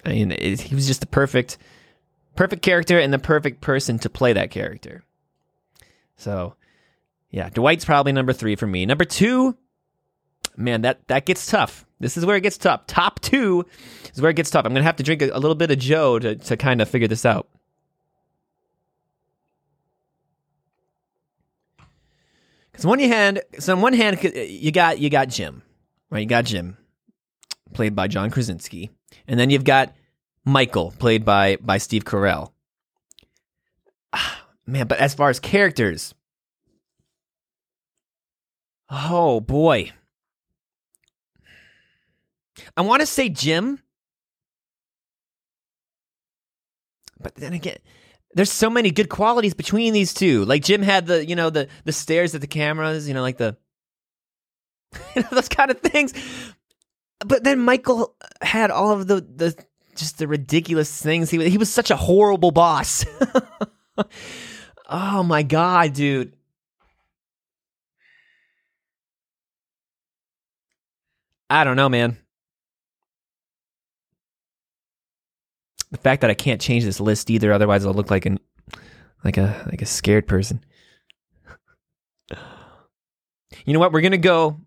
I 0.05 0.09
mean, 0.09 0.31
it, 0.31 0.61
he 0.61 0.75
was 0.75 0.87
just 0.87 1.01
the 1.01 1.07
perfect 1.07 1.57
perfect 2.35 2.61
character 2.61 2.97
and 2.97 3.13
the 3.13 3.19
perfect 3.19 3.61
person 3.61 3.99
to 3.99 4.09
play 4.09 4.33
that 4.33 4.51
character. 4.51 5.03
So, 6.15 6.55
yeah, 7.29 7.49
Dwight's 7.49 7.85
probably 7.85 8.11
number 8.11 8.33
three 8.33 8.55
for 8.55 8.67
me. 8.67 8.85
Number 8.85 9.05
two, 9.05 9.57
man, 10.55 10.81
that 10.81 11.07
that 11.07 11.25
gets 11.25 11.45
tough. 11.45 11.85
This 11.99 12.17
is 12.17 12.25
where 12.25 12.35
it 12.37 12.41
gets 12.41 12.57
tough. 12.57 12.87
Top 12.87 13.19
two 13.19 13.65
is 14.13 14.21
where 14.21 14.31
it 14.31 14.35
gets 14.35 14.49
tough. 14.49 14.65
I'm 14.65 14.73
gonna 14.73 14.83
have 14.83 14.95
to 14.97 15.03
drink 15.03 15.21
a, 15.21 15.29
a 15.31 15.39
little 15.39 15.55
bit 15.55 15.71
of 15.71 15.79
Joe 15.79 16.17
to 16.17 16.35
to 16.35 16.57
kind 16.57 16.81
of 16.81 16.89
figure 16.89 17.07
this 17.07 17.25
out. 17.25 17.47
Because 22.81 22.89
one 22.89 22.99
hand, 22.99 23.41
so 23.59 23.75
on 23.75 23.81
one 23.81 23.93
hand, 23.93 24.23
you 24.23 24.71
got 24.71 24.97
you 24.97 25.11
got 25.11 25.29
Jim, 25.29 25.61
right? 26.09 26.21
You 26.21 26.25
got 26.25 26.45
Jim, 26.45 26.77
played 27.73 27.95
by 27.95 28.07
John 28.07 28.31
Krasinski, 28.31 28.89
and 29.27 29.39
then 29.39 29.51
you've 29.51 29.63
got 29.63 29.93
Michael, 30.45 30.91
played 30.97 31.23
by 31.23 31.57
by 31.57 31.77
Steve 31.77 32.05
Carell. 32.05 32.53
Ah, 34.11 34.47
man, 34.65 34.87
but 34.87 34.97
as 34.97 35.13
far 35.13 35.29
as 35.29 35.39
characters, 35.39 36.15
oh 38.89 39.41
boy, 39.41 39.91
I 42.75 42.81
want 42.81 43.01
to 43.01 43.05
say 43.05 43.29
Jim, 43.29 43.77
but 47.19 47.35
then 47.35 47.53
again, 47.53 47.77
there's 48.33 48.51
so 48.51 48.69
many 48.69 48.91
good 48.91 49.09
qualities 49.09 49.53
between 49.53 49.93
these 49.93 50.13
two. 50.13 50.45
Like 50.45 50.63
Jim 50.63 50.81
had 50.81 51.07
the, 51.07 51.25
you 51.25 51.35
know, 51.35 51.49
the 51.49 51.67
the 51.83 51.91
stares 51.91 52.33
at 52.35 52.41
the 52.41 52.47
cameras, 52.47 53.07
you 53.07 53.13
know, 53.13 53.21
like 53.21 53.37
the 53.37 53.57
you 55.15 55.21
know, 55.21 55.27
those 55.31 55.49
kind 55.49 55.71
of 55.71 55.79
things. 55.79 56.13
But 57.25 57.43
then 57.43 57.59
Michael 57.59 58.15
had 58.41 58.71
all 58.71 58.91
of 58.91 59.07
the 59.07 59.21
the 59.21 59.55
just 59.95 60.17
the 60.17 60.27
ridiculous 60.27 61.01
things. 61.01 61.29
He 61.29 61.49
he 61.49 61.57
was 61.57 61.71
such 61.71 61.91
a 61.91 61.95
horrible 61.95 62.51
boss. 62.51 63.05
oh 64.89 65.23
my 65.23 65.43
god, 65.43 65.93
dude. 65.93 66.35
I 71.49 71.65
don't 71.65 71.75
know, 71.75 71.89
man. 71.89 72.17
The 75.91 75.97
fact 75.97 76.21
that 76.21 76.29
I 76.29 76.33
can't 76.33 76.61
change 76.61 76.83
this 76.83 76.99
list 76.99 77.29
either, 77.29 77.51
otherwise 77.53 77.85
I'll 77.85 77.93
look 77.93 78.09
like 78.09 78.25
an 78.25 78.39
like 79.23 79.37
a 79.37 79.65
like 79.69 79.81
a 79.81 79.85
scared 79.85 80.27
person. 80.27 80.63
You 83.65 83.73
know 83.73 83.79
what? 83.79 83.91
We're 83.91 84.01
gonna 84.01 84.17
go. 84.17 84.59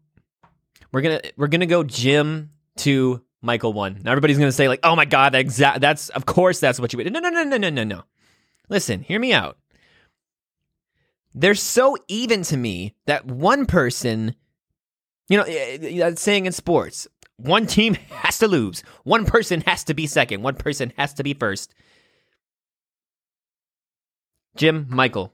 We're 0.93 1.01
gonna 1.01 1.21
we're 1.37 1.49
gonna 1.49 1.67
go 1.67 1.83
Jim 1.83 2.51
to 2.77 3.25
Michael 3.43 3.73
one. 3.73 4.01
Now 4.05 4.13
everybody's 4.13 4.39
gonna 4.39 4.53
say 4.53 4.69
like, 4.69 4.81
oh 4.85 4.95
my 4.95 5.07
god, 5.07 5.33
that 5.33 5.41
exact 5.41 5.81
that's 5.81 6.11
of 6.11 6.27
course 6.27 6.61
that's 6.61 6.79
what 6.79 6.93
you 6.93 6.99
would. 6.99 7.13
No 7.13 7.19
no 7.19 7.31
no 7.31 7.43
no 7.43 7.57
no 7.57 7.71
no 7.71 7.83
no. 7.83 8.03
Listen, 8.69 9.01
hear 9.01 9.19
me 9.19 9.33
out. 9.33 9.59
They're 11.35 11.57
so 11.57 11.97
even 12.07 12.43
to 12.45 12.57
me 12.57 12.95
that 13.07 13.27
one 13.27 13.67
person, 13.67 14.37
you 15.29 15.39
know, 15.39 15.45
eh, 15.45 15.79
eh, 15.81 16.15
saying 16.15 16.47
in 16.47 16.53
sports, 16.53 17.09
one 17.37 17.67
team 17.67 17.95
has 18.11 18.39
to 18.39 18.49
lose. 18.49 18.83
One 19.05 19.27
person 19.27 19.63
has 19.63 19.85
to 19.85 19.95
be 19.95 20.07
second. 20.07 20.43
One 20.43 20.55
person 20.55 20.93
has 20.97 21.15
to 21.15 21.23
be 21.23 21.35
first. 21.35 21.75
Jim, 24.57 24.87
Michael. 24.89 25.33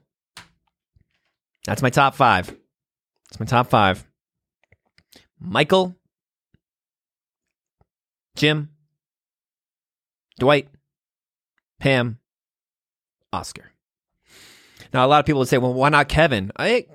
That's 1.65 1.81
my 1.81 1.91
top 1.91 2.15
five. 2.15 2.47
That's 2.47 3.39
my 3.39 3.45
top 3.45 3.69
five. 3.69 4.05
Michael, 5.39 5.95
Jim, 8.35 8.69
Dwight, 10.39 10.69
Pam, 11.79 12.19
Oscar. 13.33 13.71
Now, 14.93 15.05
a 15.05 15.07
lot 15.07 15.19
of 15.19 15.25
people 15.25 15.39
would 15.39 15.47
say, 15.47 15.57
well, 15.57 15.73
why 15.73 15.89
not 15.89 16.09
Kevin? 16.09 16.51
I, 16.57 16.85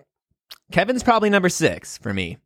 Kevin's 0.71 1.03
probably 1.03 1.31
number 1.31 1.49
six 1.49 1.99
for 1.99 2.13
me. 2.13 2.39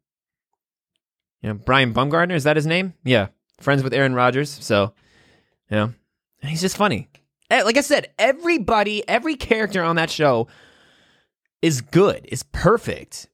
You 1.43 1.51
know, 1.51 1.55
Brian 1.55 1.93
Baumgartner, 1.93 2.35
is 2.35 2.45
that 2.45 2.57
his 2.57 2.67
name? 2.67 2.95
Yeah. 3.05 3.29
Friends 3.61 3.83
with 3.83 3.95
Aaron 3.95 4.15
Rodgers. 4.15 4.51
So, 4.51 4.93
you 5.71 5.77
know, 5.77 5.93
he's 6.43 6.61
just 6.61 6.77
funny. 6.77 7.09
Eh, 7.51 7.63
like 7.63 7.77
I 7.77 7.83
said, 7.83 8.13
everybody, 8.19 9.07
every 9.09 9.37
character 9.37 9.83
on 9.83 9.97
that 9.97 10.11
show 10.11 10.49
is 11.63 11.81
good, 11.81 12.27
is 12.31 12.43
perfect. 12.43 13.29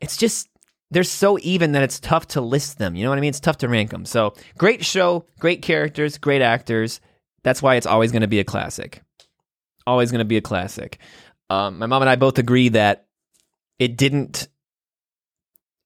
It's 0.00 0.16
just, 0.16 0.48
they're 0.90 1.04
so 1.04 1.38
even 1.42 1.72
that 1.72 1.82
it's 1.82 2.00
tough 2.00 2.28
to 2.28 2.40
list 2.40 2.78
them. 2.78 2.96
You 2.96 3.04
know 3.04 3.10
what 3.10 3.18
I 3.18 3.20
mean? 3.20 3.28
It's 3.28 3.40
tough 3.40 3.58
to 3.58 3.68
rank 3.68 3.90
them. 3.90 4.04
So, 4.04 4.34
great 4.58 4.84
show, 4.84 5.26
great 5.38 5.62
characters, 5.62 6.18
great 6.18 6.42
actors. 6.42 7.00
That's 7.42 7.62
why 7.62 7.76
it's 7.76 7.86
always 7.86 8.12
going 8.12 8.22
to 8.22 8.28
be 8.28 8.40
a 8.40 8.44
classic. 8.44 9.02
Always 9.86 10.10
going 10.10 10.20
to 10.20 10.24
be 10.24 10.36
a 10.36 10.42
classic. 10.42 10.98
Um, 11.48 11.78
my 11.78 11.86
mom 11.86 12.02
and 12.02 12.08
I 12.08 12.16
both 12.16 12.38
agree 12.38 12.70
that 12.70 13.06
it 13.78 13.96
didn't 13.96 14.48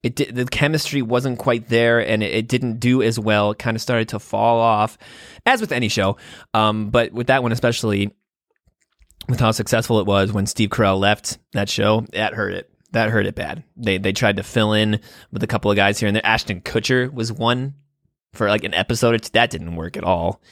it 0.04 0.34
the 0.34 0.44
chemistry 0.44 1.00
wasn't 1.00 1.38
quite 1.38 1.68
there 1.68 1.99
and 1.99 2.23
it, 2.23 2.34
it 2.34 2.49
didn't 2.49 2.78
do 2.78 3.02
as 3.02 3.18
well. 3.18 3.52
It 3.52 3.58
kind 3.58 3.75
of 3.75 3.80
started 3.80 4.11
to 4.11 4.18
fall 4.18 4.61
off, 4.61 4.99
as 5.46 5.61
with 5.62 5.73
any 5.73 5.88
show. 5.88 6.18
Um, 6.52 6.90
but 6.90 7.12
with 7.12 7.28
that 7.28 7.42
one 7.42 7.52
especially, 7.52 8.12
with 9.28 9.40
how 9.40 9.50
successful 9.50 10.00
it 10.00 10.06
was 10.06 10.30
when 10.30 10.46
Steve 10.46 10.68
Carell 10.68 11.00
left 11.00 11.38
that 11.52 11.70
show, 11.70 12.04
that 12.12 12.34
hurt 12.34 12.52
it. 12.52 12.70
That 12.92 13.08
hurt 13.08 13.26
it 13.26 13.34
bad. 13.34 13.64
They 13.76 13.99
they 13.99 14.12
tried 14.12 14.37
to 14.37 14.42
fill 14.42 14.75
in 14.75 15.00
with 15.32 15.42
a 15.42 15.49
couple 15.49 15.70
of 15.70 15.76
guys 15.76 15.99
here 15.99 16.06
and 16.06 16.14
there. 16.14 16.25
Ashton 16.25 16.61
Kutcher 16.61 17.12
was 17.12 17.32
one 17.32 17.75
for 18.34 18.49
like 18.49 18.62
an 18.62 18.75
episode. 18.75 19.20
That 19.32 19.50
didn't 19.50 19.75
work 19.75 19.96
at 19.96 20.04
all. 20.04 20.42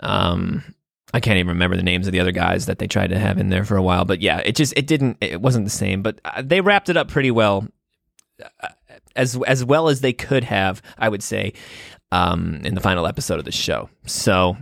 Um, 0.00 0.74
I 1.12 1.20
can't 1.20 1.38
even 1.38 1.48
remember 1.48 1.76
the 1.76 1.82
names 1.82 2.06
of 2.06 2.12
the 2.12 2.20
other 2.20 2.32
guys 2.32 2.66
that 2.66 2.78
they 2.78 2.86
tried 2.86 3.10
to 3.10 3.18
have 3.18 3.38
in 3.38 3.50
there 3.50 3.64
for 3.64 3.76
a 3.76 3.82
while. 3.82 4.04
But 4.04 4.22
yeah, 4.22 4.38
it 4.38 4.56
just 4.56 4.72
it 4.76 4.86
didn't 4.86 5.18
it 5.20 5.40
wasn't 5.40 5.66
the 5.66 5.70
same. 5.70 6.02
But 6.02 6.20
uh, 6.24 6.42
they 6.44 6.62
wrapped 6.62 6.88
it 6.88 6.96
up 6.96 7.08
pretty 7.08 7.30
well 7.30 7.68
as 9.16 9.36
as 9.46 9.64
well 9.64 9.88
as 9.88 10.00
they 10.00 10.12
could 10.12 10.44
have, 10.44 10.82
I 10.96 11.08
would 11.08 11.22
say, 11.22 11.52
um, 12.12 12.60
in 12.64 12.74
the 12.74 12.80
final 12.80 13.06
episode 13.06 13.38
of 13.38 13.44
the 13.44 13.52
show. 13.52 13.90
So 14.06 14.56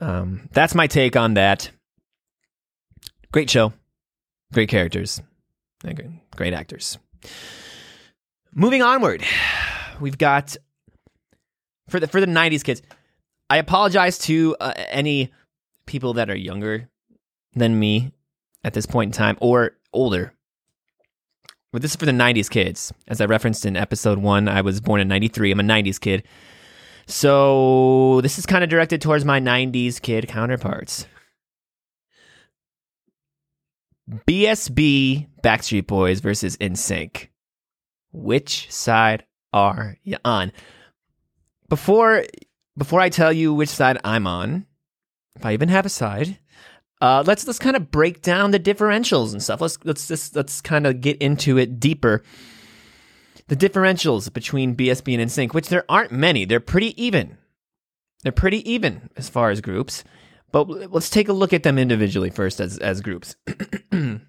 um, 0.00 0.48
that's 0.52 0.74
my 0.74 0.86
take 0.86 1.16
on 1.16 1.34
that. 1.34 1.70
Great 3.32 3.50
show, 3.50 3.72
great 4.52 4.68
characters, 4.68 5.20
great 6.36 6.54
actors. 6.54 6.98
Moving 8.54 8.82
onward, 8.82 9.24
we've 10.00 10.18
got 10.18 10.56
for 11.88 12.00
the 12.00 12.06
for 12.06 12.20
the 12.20 12.26
'90s 12.26 12.64
kids. 12.64 12.82
I 13.50 13.56
apologize 13.58 14.18
to 14.20 14.56
uh, 14.60 14.74
any 14.76 15.32
people 15.86 16.14
that 16.14 16.28
are 16.28 16.36
younger 16.36 16.88
than 17.54 17.78
me 17.78 18.12
at 18.62 18.74
this 18.74 18.84
point 18.86 19.08
in 19.08 19.12
time 19.12 19.38
or 19.40 19.72
older 19.92 20.34
but 21.72 21.82
this 21.82 21.92
is 21.92 21.96
for 21.96 22.06
the 22.06 22.12
90s 22.12 22.48
kids. 22.48 22.92
As 23.06 23.20
I 23.20 23.26
referenced 23.26 23.66
in 23.66 23.76
episode 23.76 24.18
one, 24.18 24.48
I 24.48 24.62
was 24.62 24.80
born 24.80 25.00
in 25.00 25.08
93. 25.08 25.52
I'm 25.52 25.60
a 25.60 25.62
90s 25.62 26.00
kid. 26.00 26.24
So 27.06 28.20
this 28.22 28.38
is 28.38 28.46
kind 28.46 28.62
of 28.62 28.70
directed 28.70 29.00
towards 29.00 29.24
my 29.24 29.40
90s 29.40 30.00
kid 30.00 30.28
counterparts. 30.28 31.06
BSB 34.26 35.26
Backstreet 35.42 35.86
Boys 35.86 36.20
versus 36.20 36.56
NSYNC. 36.56 37.28
Which 38.12 38.70
side 38.70 39.24
are 39.52 39.96
you 40.02 40.16
on? 40.24 40.52
Before 41.68 42.24
before 42.76 43.00
I 43.00 43.08
tell 43.08 43.32
you 43.32 43.52
which 43.52 43.68
side 43.68 43.98
I'm 44.04 44.26
on, 44.26 44.66
if 45.36 45.44
I 45.44 45.52
even 45.52 45.68
have 45.68 45.84
a 45.84 45.90
side, 45.90 46.38
uh, 47.00 47.22
let's 47.26 47.46
let's 47.46 47.58
kind 47.58 47.76
of 47.76 47.90
break 47.90 48.22
down 48.22 48.50
the 48.50 48.60
differentials 48.60 49.32
and 49.32 49.42
stuff. 49.42 49.60
Let's 49.60 49.78
let's 49.84 50.08
just 50.08 50.34
let's 50.34 50.60
kind 50.60 50.86
of 50.86 51.00
get 51.00 51.16
into 51.18 51.58
it 51.58 51.78
deeper. 51.78 52.22
The 53.46 53.56
differentials 53.56 54.32
between 54.32 54.76
BSB 54.76 55.18
and 55.18 55.30
NSYNC, 55.30 55.54
which 55.54 55.68
there 55.68 55.84
aren't 55.88 56.12
many, 56.12 56.44
they're 56.44 56.60
pretty 56.60 57.00
even. 57.02 57.38
They're 58.22 58.32
pretty 58.32 58.68
even 58.70 59.10
as 59.16 59.28
far 59.28 59.50
as 59.50 59.60
groups. 59.60 60.04
But 60.50 60.68
let's 60.90 61.10
take 61.10 61.28
a 61.28 61.32
look 61.32 61.52
at 61.52 61.62
them 61.62 61.78
individually 61.78 62.30
first 62.30 62.60
as 62.60 62.78
as 62.78 63.00
groups. 63.00 63.36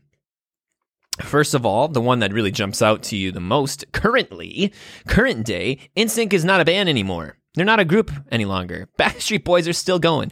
First 1.21 1.53
of 1.53 1.65
all, 1.65 1.89
the 1.89 1.99
one 1.99 2.19
that 2.19 2.31
really 2.31 2.51
jumps 2.51 2.81
out 2.81 3.03
to 3.03 3.17
you 3.17 3.31
the 3.31 3.41
most 3.41 3.83
currently, 3.91 4.71
current 5.05 5.45
day, 5.45 5.89
NSYNC 5.97 6.31
is 6.31 6.45
not 6.45 6.61
a 6.61 6.65
band 6.65 6.87
anymore. 6.87 7.37
They're 7.55 7.65
not 7.65 7.81
a 7.81 7.85
group 7.85 8.11
any 8.31 8.45
longer. 8.45 8.87
Backstreet 8.97 9.43
Boys 9.43 9.67
are 9.67 9.73
still 9.73 9.99
going. 9.99 10.31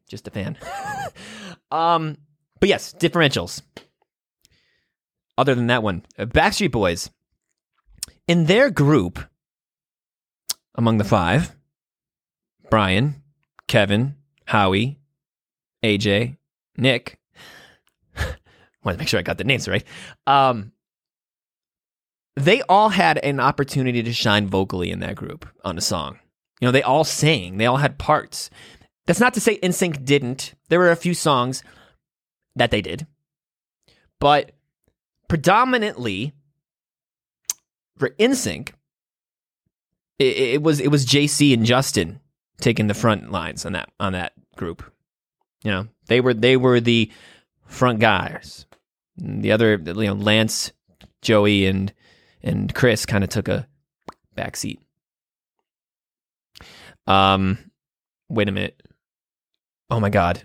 just 0.07 0.27
a 0.27 0.31
fan. 0.31 0.57
um, 1.71 2.17
but 2.59 2.69
yes, 2.69 2.93
differentials. 2.93 3.61
Other 5.37 5.55
than 5.55 5.67
that 5.67 5.83
one, 5.83 6.05
uh, 6.17 6.25
Backstreet 6.25 6.71
Boys, 6.71 7.09
in 8.27 8.45
their 8.45 8.69
group, 8.69 9.19
among 10.75 10.97
the 10.97 11.03
five, 11.03 11.55
Brian, 12.71 13.21
Kevin, 13.67 14.15
Howie, 14.45 14.97
AJ, 15.83 16.37
Nick. 16.77 17.19
Want 18.15 18.95
to 18.95 18.97
make 18.97 19.09
sure 19.09 19.19
I 19.19 19.23
got 19.23 19.37
the 19.37 19.43
names 19.43 19.67
right. 19.67 19.83
Um, 20.25 20.71
they 22.37 22.61
all 22.63 22.87
had 22.87 23.17
an 23.17 23.41
opportunity 23.41 24.01
to 24.01 24.13
shine 24.13 24.47
vocally 24.47 24.89
in 24.89 25.01
that 25.01 25.17
group 25.17 25.45
on 25.65 25.77
a 25.77 25.81
song. 25.81 26.17
You 26.61 26.67
know, 26.67 26.71
they 26.71 26.81
all 26.81 27.03
sang, 27.03 27.57
they 27.57 27.65
all 27.65 27.77
had 27.77 27.99
parts. 27.99 28.49
That's 29.05 29.19
not 29.19 29.33
to 29.33 29.41
say 29.41 29.59
NSYNC 29.59 30.05
didn't. 30.05 30.53
There 30.69 30.79
were 30.79 30.91
a 30.91 30.95
few 30.95 31.13
songs 31.13 31.63
that 32.55 32.71
they 32.71 32.81
did. 32.81 33.05
But 34.17 34.53
predominantly 35.27 36.31
for 37.97 38.11
NSYNC, 38.11 38.69
it, 40.19 40.37
it 40.37 40.63
was 40.63 40.79
it 40.79 40.89
was 40.89 41.05
JC 41.05 41.53
and 41.53 41.65
Justin 41.65 42.20
taking 42.61 42.87
the 42.87 42.93
front 42.93 43.31
lines 43.31 43.65
on 43.65 43.73
that 43.73 43.89
on 43.99 44.13
that 44.13 44.33
group. 44.55 44.83
You 45.63 45.71
know, 45.71 45.87
they 46.07 46.21
were 46.21 46.33
they 46.33 46.57
were 46.57 46.79
the 46.79 47.11
front 47.65 47.99
guys. 47.99 48.65
The 49.17 49.51
other, 49.51 49.73
you 49.73 49.93
know, 49.93 50.13
Lance, 50.13 50.71
Joey, 51.21 51.65
and 51.65 51.93
and 52.41 52.73
Chris 52.73 53.05
kind 53.05 53.23
of 53.23 53.29
took 53.29 53.47
a 53.47 53.67
back 54.35 54.55
seat. 54.55 54.79
Um, 57.07 57.57
wait 58.29 58.49
a 58.49 58.51
minute. 58.51 58.81
Oh 59.89 59.99
my 59.99 60.09
god, 60.09 60.43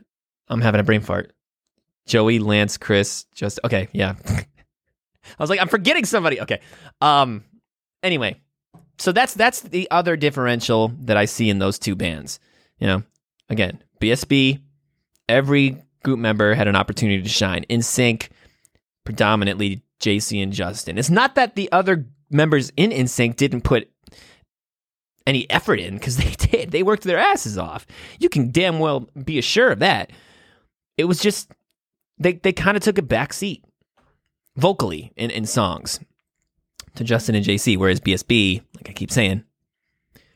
I'm 0.48 0.60
having 0.60 0.80
a 0.80 0.84
brain 0.84 1.00
fart. 1.00 1.32
Joey, 2.06 2.38
Lance, 2.38 2.76
Chris, 2.76 3.26
just 3.34 3.60
okay, 3.64 3.88
yeah. 3.92 4.14
I 4.26 5.42
was 5.42 5.50
like, 5.50 5.60
I'm 5.60 5.68
forgetting 5.68 6.04
somebody. 6.04 6.40
Okay. 6.40 6.60
Um. 7.00 7.44
Anyway, 8.02 8.40
so 8.98 9.12
that's 9.12 9.34
that's 9.34 9.60
the 9.60 9.90
other 9.90 10.16
differential 10.16 10.92
that 11.00 11.16
I 11.16 11.24
see 11.24 11.50
in 11.50 11.58
those 11.58 11.78
two 11.78 11.94
bands. 11.94 12.40
You 12.78 12.86
know, 12.86 13.02
again, 13.48 13.82
BSB, 14.00 14.60
every 15.28 15.82
group 16.02 16.18
member 16.18 16.54
had 16.54 16.68
an 16.68 16.76
opportunity 16.76 17.22
to 17.22 17.28
shine. 17.28 17.64
NSYNC, 17.68 18.28
predominantly 19.04 19.82
JC 20.00 20.42
and 20.42 20.52
Justin. 20.52 20.98
It's 20.98 21.10
not 21.10 21.34
that 21.34 21.56
the 21.56 21.70
other 21.72 22.06
members 22.30 22.70
in 22.76 22.90
NSYNC 22.90 23.36
didn't 23.36 23.62
put 23.62 23.90
any 25.26 25.48
effort 25.50 25.80
in 25.80 25.94
because 25.94 26.16
they 26.18 26.30
did. 26.30 26.70
They 26.70 26.82
worked 26.82 27.02
their 27.02 27.18
asses 27.18 27.58
off. 27.58 27.86
You 28.18 28.28
can 28.28 28.50
damn 28.50 28.78
well 28.78 29.08
be 29.24 29.38
assured 29.38 29.72
of 29.72 29.78
that. 29.80 30.10
It 30.96 31.04
was 31.04 31.20
just 31.20 31.50
they 32.18 32.34
they 32.34 32.52
kind 32.52 32.76
of 32.76 32.82
took 32.82 32.98
a 32.98 33.02
back 33.02 33.32
seat 33.32 33.62
vocally 34.56 35.12
in, 35.16 35.30
in 35.30 35.44
songs 35.44 36.00
to 36.96 37.04
Justin 37.04 37.34
and 37.34 37.44
JC, 37.44 37.76
whereas 37.76 38.00
BSB, 38.00 38.62
like 38.74 38.88
I 38.88 38.92
keep 38.92 39.10
saying, 39.10 39.44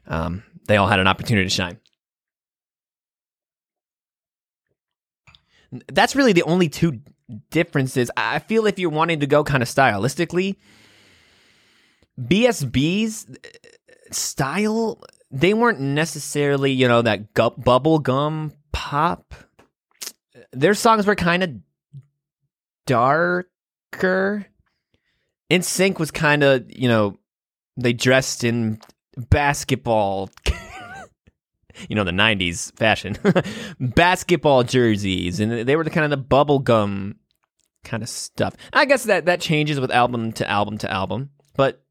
um, 0.06 0.42
they 0.66 0.76
all 0.76 0.86
had 0.86 1.00
an 1.00 1.06
opportunity 1.06 1.48
to 1.48 1.54
shine. 1.54 1.78
That's 5.88 6.16
really 6.16 6.32
the 6.32 6.42
only 6.42 6.68
two 6.68 7.00
differences. 7.50 8.10
I 8.16 8.40
feel 8.40 8.66
if 8.66 8.78
you're 8.78 8.90
wanting 8.90 9.20
to 9.20 9.26
go 9.26 9.44
kind 9.44 9.62
of 9.62 9.68
stylistically, 9.68 10.56
BSB's 12.20 13.26
uh, 13.30 13.34
style, 14.10 15.02
they 15.30 15.54
weren't 15.54 15.80
necessarily, 15.80 16.72
you 16.72 16.88
know, 16.88 17.02
that 17.02 17.34
gu- 17.34 17.50
bubble 17.50 17.98
gum 18.00 18.52
pop. 18.72 19.34
Their 20.52 20.74
songs 20.74 21.06
were 21.06 21.14
kind 21.14 21.42
of 21.42 21.50
darker. 22.86 24.46
NSYNC 25.50 25.98
was 25.98 26.10
kind 26.10 26.42
of, 26.42 26.64
you 26.68 26.88
know, 26.88 27.18
they 27.76 27.92
dressed 27.92 28.44
in 28.44 28.80
basketball, 29.16 30.30
you 31.88 31.96
know, 31.96 32.04
the 32.04 32.12
90s 32.12 32.72
fashion, 32.76 33.16
basketball 33.80 34.62
jerseys, 34.62 35.40
and 35.40 35.66
they 35.66 35.76
were 35.76 35.84
the 35.84 35.90
kind 35.90 36.10
of 36.10 36.10
the 36.10 36.24
bubblegum 36.24 37.16
kind 37.84 38.02
of 38.02 38.08
stuff. 38.08 38.54
I 38.72 38.84
guess 38.84 39.04
that, 39.04 39.26
that 39.26 39.40
changes 39.40 39.80
with 39.80 39.90
album 39.90 40.32
to 40.32 40.48
album 40.48 40.78
to 40.78 40.90
album, 40.90 41.30
but 41.56 41.82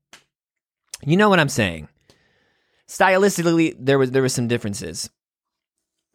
you 1.06 1.18
know 1.18 1.30
what 1.30 1.40
I'm 1.40 1.50
saying. 1.50 1.88
Stylistically, 2.88 3.76
there 3.78 4.00
was 4.00 4.12
there 4.12 4.24
was 4.24 4.34
some 4.34 4.48
differences. 4.48 5.10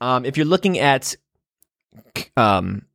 Um, 0.01 0.25
if 0.25 0.37
you're 0.37 0.47
looking 0.47 0.79
at 0.79 1.15
um, 2.37 2.87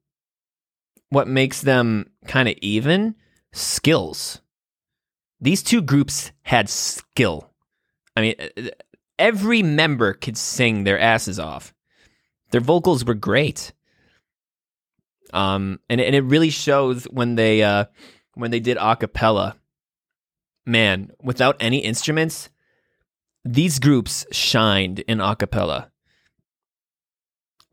what 1.09 1.27
makes 1.27 1.61
them 1.61 2.11
kind 2.27 2.49
of 2.49 2.55
even 2.61 3.15
skills. 3.53 4.41
These 5.41 5.63
two 5.63 5.81
groups 5.81 6.31
had 6.43 6.69
skill. 6.69 7.49
I 8.15 8.21
mean, 8.21 8.35
uh, 8.39 8.69
every 9.17 9.63
member 9.63 10.13
could 10.13 10.37
sing 10.37 10.83
their 10.83 10.99
asses 10.99 11.39
off. 11.39 11.73
Their 12.51 12.61
vocals 12.61 13.05
were 13.05 13.13
great. 13.13 13.73
Um, 15.33 15.79
and 15.89 16.01
and 16.01 16.15
it 16.15 16.23
really 16.23 16.49
shows 16.49 17.03
when 17.05 17.35
they 17.35 17.61
uh 17.61 17.85
when 18.33 18.51
they 18.51 18.59
did 18.59 18.77
a 18.77 18.95
cappella. 18.95 19.55
Man, 20.65 21.11
without 21.21 21.55
any 21.59 21.77
instruments, 21.79 22.49
these 23.45 23.79
groups 23.79 24.25
shined 24.31 24.99
in 24.99 25.19
acapella. 25.19 25.89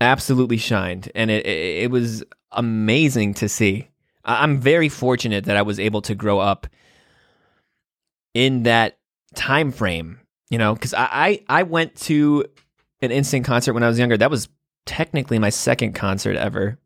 Absolutely 0.01 0.59
shined, 0.59 1.11
and 1.15 1.31
it, 1.31 1.47
it 1.47 1.85
it 1.85 1.91
was 1.91 2.25
amazing 2.53 3.35
to 3.35 3.49
see. 3.49 3.89
I'm 4.27 4.59
very 4.59 4.89
fortunate 4.89 5.45
that 5.45 5.57
I 5.57 5.63
was 5.63 5.79
able 5.79 6.03
to 6.03 6.15
grow 6.15 6.39
up 6.39 6.67
in 8.35 8.65
that 8.65 8.99
time 9.35 9.73
frame. 9.73 10.21
You 10.51 10.59
know, 10.59 10.75
because 10.75 10.95
I, 10.95 11.09
I 11.11 11.61
I 11.61 11.63
went 11.65 11.97
to 12.03 12.45
an 13.03 13.11
NSYNC 13.11 13.45
concert 13.45 13.73
when 13.73 13.83
I 13.83 13.89
was 13.89 13.99
younger. 13.99 14.17
That 14.17 14.31
was 14.31 14.49
technically 14.85 15.39
my 15.39 15.51
second 15.51 15.95
concert 15.95 16.37
ever. 16.37 16.79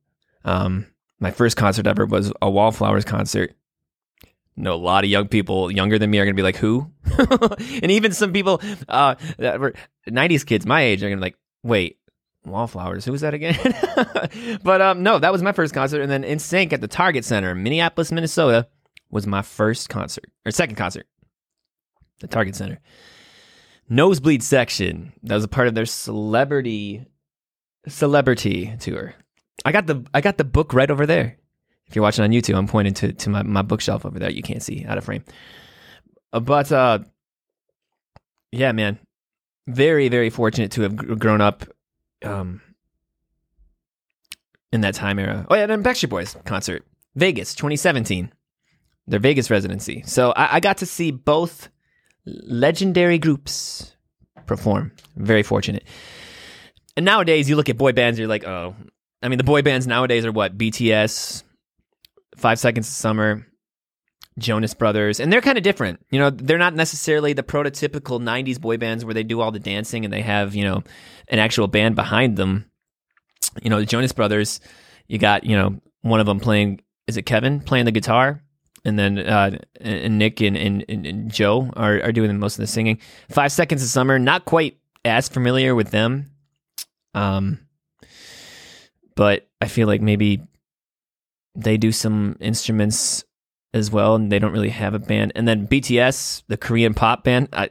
Um, 0.45 0.87
my 1.19 1.31
first 1.31 1.57
concert 1.57 1.87
ever 1.87 2.07
was 2.07 2.33
a 2.41 2.51
Wallflowers 2.51 3.05
concert. 3.05 3.55
No, 4.57 4.75
a 4.75 4.77
lot 4.77 5.05
of 5.05 5.11
young 5.11 5.29
people 5.29 5.71
younger 5.71 5.99
than 5.99 6.11
me 6.11 6.19
are 6.19 6.25
gonna 6.25 6.35
be 6.35 6.43
like, 6.43 6.57
"Who?" 6.57 6.91
and 7.83 7.91
even 7.91 8.13
some 8.13 8.33
people 8.33 8.61
uh, 8.89 9.15
that 9.39 9.61
were 9.61 9.75
'90s 10.09 10.45
kids 10.45 10.67
my 10.67 10.83
age 10.83 11.03
are 11.03 11.07
gonna 11.07 11.17
be 11.17 11.23
like, 11.23 11.39
"Wait, 11.63 11.99
Wallflowers? 12.45 13.05
Who 13.05 13.13
was 13.13 13.21
that 13.21 13.35
again?" 13.35 13.59
but 14.63 14.81
um, 14.81 15.03
no, 15.03 15.19
that 15.19 15.33
was 15.33 15.43
my 15.43 15.53
first 15.53 15.75
concert, 15.75 16.01
and 16.01 16.11
then 16.11 16.23
NSYNC 16.23 16.73
at 16.73 16.81
the 16.81 16.89
Target 16.89 17.25
Center, 17.25 17.55
Minneapolis, 17.55 18.13
Minnesota, 18.13 18.69
was 19.11 19.27
my 19.27 19.43
first 19.43 19.89
concert 19.89 20.27
or 20.47 20.51
second 20.51 20.77
concert. 20.77 21.07
The 22.21 22.29
Target 22.29 22.57
Center 22.57 22.81
nosebleed 23.91 24.43
section. 24.43 25.13
That 25.25 25.35
was 25.35 25.45
a 25.45 25.49
part 25.49 25.69
of 25.69 25.75
their 25.75 25.85
celebrity 25.85 27.05
celebrity 27.89 28.75
tour. 28.79 29.15
I 29.65 29.73
got 29.73 29.87
the 29.87 30.07
I 30.15 30.23
got 30.23 30.39
the 30.39 30.45
book 30.45 30.73
right 30.73 30.91
over 30.91 31.05
there. 31.05 31.37
If 31.87 31.97
you're 31.97 32.05
watching 32.05 32.25
on 32.25 32.31
YouTube, 32.31 32.57
I'm 32.57 32.69
pointing 32.69 32.95
to 32.95 33.13
to 33.13 33.31
my, 33.31 33.43
my 33.43 33.63
bookshelf 33.63 34.07
over 34.07 34.19
there. 34.19 34.31
You 34.31 34.43
can't 34.43 34.63
see 34.63 34.87
out 34.87 34.97
of 34.97 35.05
frame. 35.05 35.25
Uh, 36.33 36.41
but 36.41 36.73
uh 36.73 37.01
yeah, 38.53 38.73
man. 38.73 38.99
Very 39.67 40.09
very 40.09 40.31
fortunate 40.31 40.71
to 40.73 40.83
have 40.83 40.97
grown 41.19 41.41
up 41.41 41.65
um 42.23 42.61
in 44.73 44.83
that 44.83 44.95
time 44.95 45.19
era. 45.19 45.47
Oh 45.51 45.55
yeah, 45.55 45.67
then 45.67 45.83
Backstreet 45.83 46.11
Boys 46.11 46.37
concert. 46.45 46.85
Vegas 47.17 47.55
2017. 47.55 48.33
Their 49.07 49.21
Vegas 49.21 49.51
residency. 49.51 50.03
So 50.07 50.31
I, 50.33 50.57
I 50.57 50.61
got 50.61 50.79
to 50.79 50.87
see 50.87 51.11
both 51.11 51.69
legendary 52.25 53.19
groups 53.19 53.97
perform. 54.47 54.93
Very 55.17 55.43
fortunate. 55.43 55.85
And 56.97 57.05
nowadays, 57.05 57.49
you 57.49 57.57
look 57.57 57.69
at 57.69 57.77
boy 57.77 57.93
bands, 57.93 58.19
you're 58.19 58.29
like, 58.29 58.45
oh, 58.45 58.75
I 59.23 59.29
mean, 59.29 59.39
the 59.39 59.45
boy 59.45 59.63
bands 59.63 59.87
nowadays 59.87 60.25
are 60.25 60.33
what 60.33 60.57
BTS, 60.57 61.43
Five 62.37 62.59
Seconds 62.59 62.89
of 62.89 62.95
Summer, 62.95 63.47
Jonas 64.41 64.75
Brothers, 64.75 65.21
and 65.21 65.33
they're 65.33 65.41
kind 65.41 65.59
of 65.59 65.65
different. 65.65 66.05
You 66.11 66.19
know, 66.19 66.31
they're 66.31 66.59
not 66.59 66.75
necessarily 66.75 67.33
the 67.33 67.43
prototypical 67.43 68.21
'90s 68.21 68.61
boy 68.61 68.77
bands 68.77 69.05
where 69.05 69.15
they 69.15 69.23
do 69.23 69.41
all 69.41 69.53
the 69.53 69.61
dancing 69.61 70.05
and 70.05 70.13
they 70.13 70.23
have 70.23 70.55
you 70.55 70.65
know 70.65 70.83
an 71.29 71.39
actual 71.39 71.69
band 71.69 71.95
behind 71.95 72.37
them. 72.37 72.71
You 73.63 73.71
know, 73.71 73.81
the 73.81 73.87
Jonas 73.87 74.13
Brothers, 74.13 74.61
you 75.07 75.19
got 75.19 75.45
you 75.45 75.57
know 75.57 75.81
one 76.03 76.21
of 76.21 76.27
them 76.27 76.41
playing. 76.41 76.81
Is 77.07 77.17
it 77.17 77.23
Kevin 77.23 77.61
playing 77.61 77.85
the 77.85 77.93
guitar? 77.93 78.43
and 78.85 78.99
then 78.99 79.19
uh, 79.19 79.59
and 79.81 80.19
Nick 80.19 80.41
and, 80.41 80.57
and, 80.57 80.85
and 80.89 81.31
Joe 81.31 81.71
are, 81.77 82.03
are 82.03 82.13
doing 82.13 82.37
most 82.39 82.55
of 82.55 82.63
the 82.63 82.67
singing. 82.67 82.99
Five 83.31 83.53
Seconds 83.53 83.83
of 83.83 83.89
Summer, 83.89 84.19
not 84.19 84.45
quite 84.45 84.79
as 85.05 85.29
familiar 85.29 85.75
with 85.75 85.91
them, 85.91 86.31
um, 87.15 87.61
but 89.17 89.49
I 89.61 89.69
feel 89.69 89.87
like 89.87 90.01
maybe 90.01 90.43
they 91.55 91.77
do 91.77 91.93
some 91.93 92.37
instruments 92.41 93.25
as 93.73 93.91
well, 93.91 94.15
and 94.15 94.31
they 94.31 94.39
don't 94.39 94.53
really 94.53 94.71
have 94.71 94.95
a 94.95 94.99
band. 94.99 95.33
And 95.35 95.47
then 95.47 95.67
BTS, 95.67 96.43
the 96.49 96.57
Korean 96.57 96.95
pop 96.95 97.25
band, 97.25 97.49
I 97.53 97.71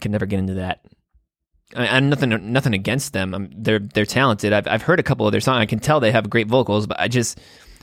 can 0.00 0.12
never 0.12 0.26
get 0.26 0.38
into 0.38 0.54
that. 0.54 0.84
I, 1.74 1.88
I'm 1.88 2.08
nothing 2.08 2.52
nothing 2.52 2.74
against 2.74 3.12
them. 3.12 3.34
I'm, 3.34 3.50
they're 3.56 3.78
they're 3.78 4.06
talented. 4.06 4.52
I've 4.52 4.68
I've 4.68 4.82
heard 4.82 5.00
a 5.00 5.04
couple 5.04 5.26
of 5.26 5.32
their 5.32 5.40
songs. 5.40 5.60
I 5.60 5.66
can 5.66 5.78
tell 5.78 6.00
they 6.00 6.12
have 6.12 6.30
great 6.30 6.48
vocals, 6.48 6.86
but 6.86 7.00
I 7.00 7.08
just 7.08 7.40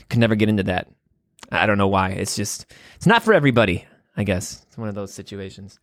can 0.08 0.20
never 0.20 0.34
get 0.34 0.48
into 0.48 0.64
that. 0.64 0.88
I 1.50 1.66
don't 1.66 1.78
know 1.78 1.88
why. 1.88 2.10
It's 2.10 2.36
just 2.36 2.66
it's 2.96 3.06
not 3.06 3.22
for 3.22 3.34
everybody. 3.34 3.86
I 4.16 4.24
guess 4.24 4.64
it's 4.66 4.78
one 4.78 4.88
of 4.88 4.94
those 4.94 5.12
situations. 5.12 5.78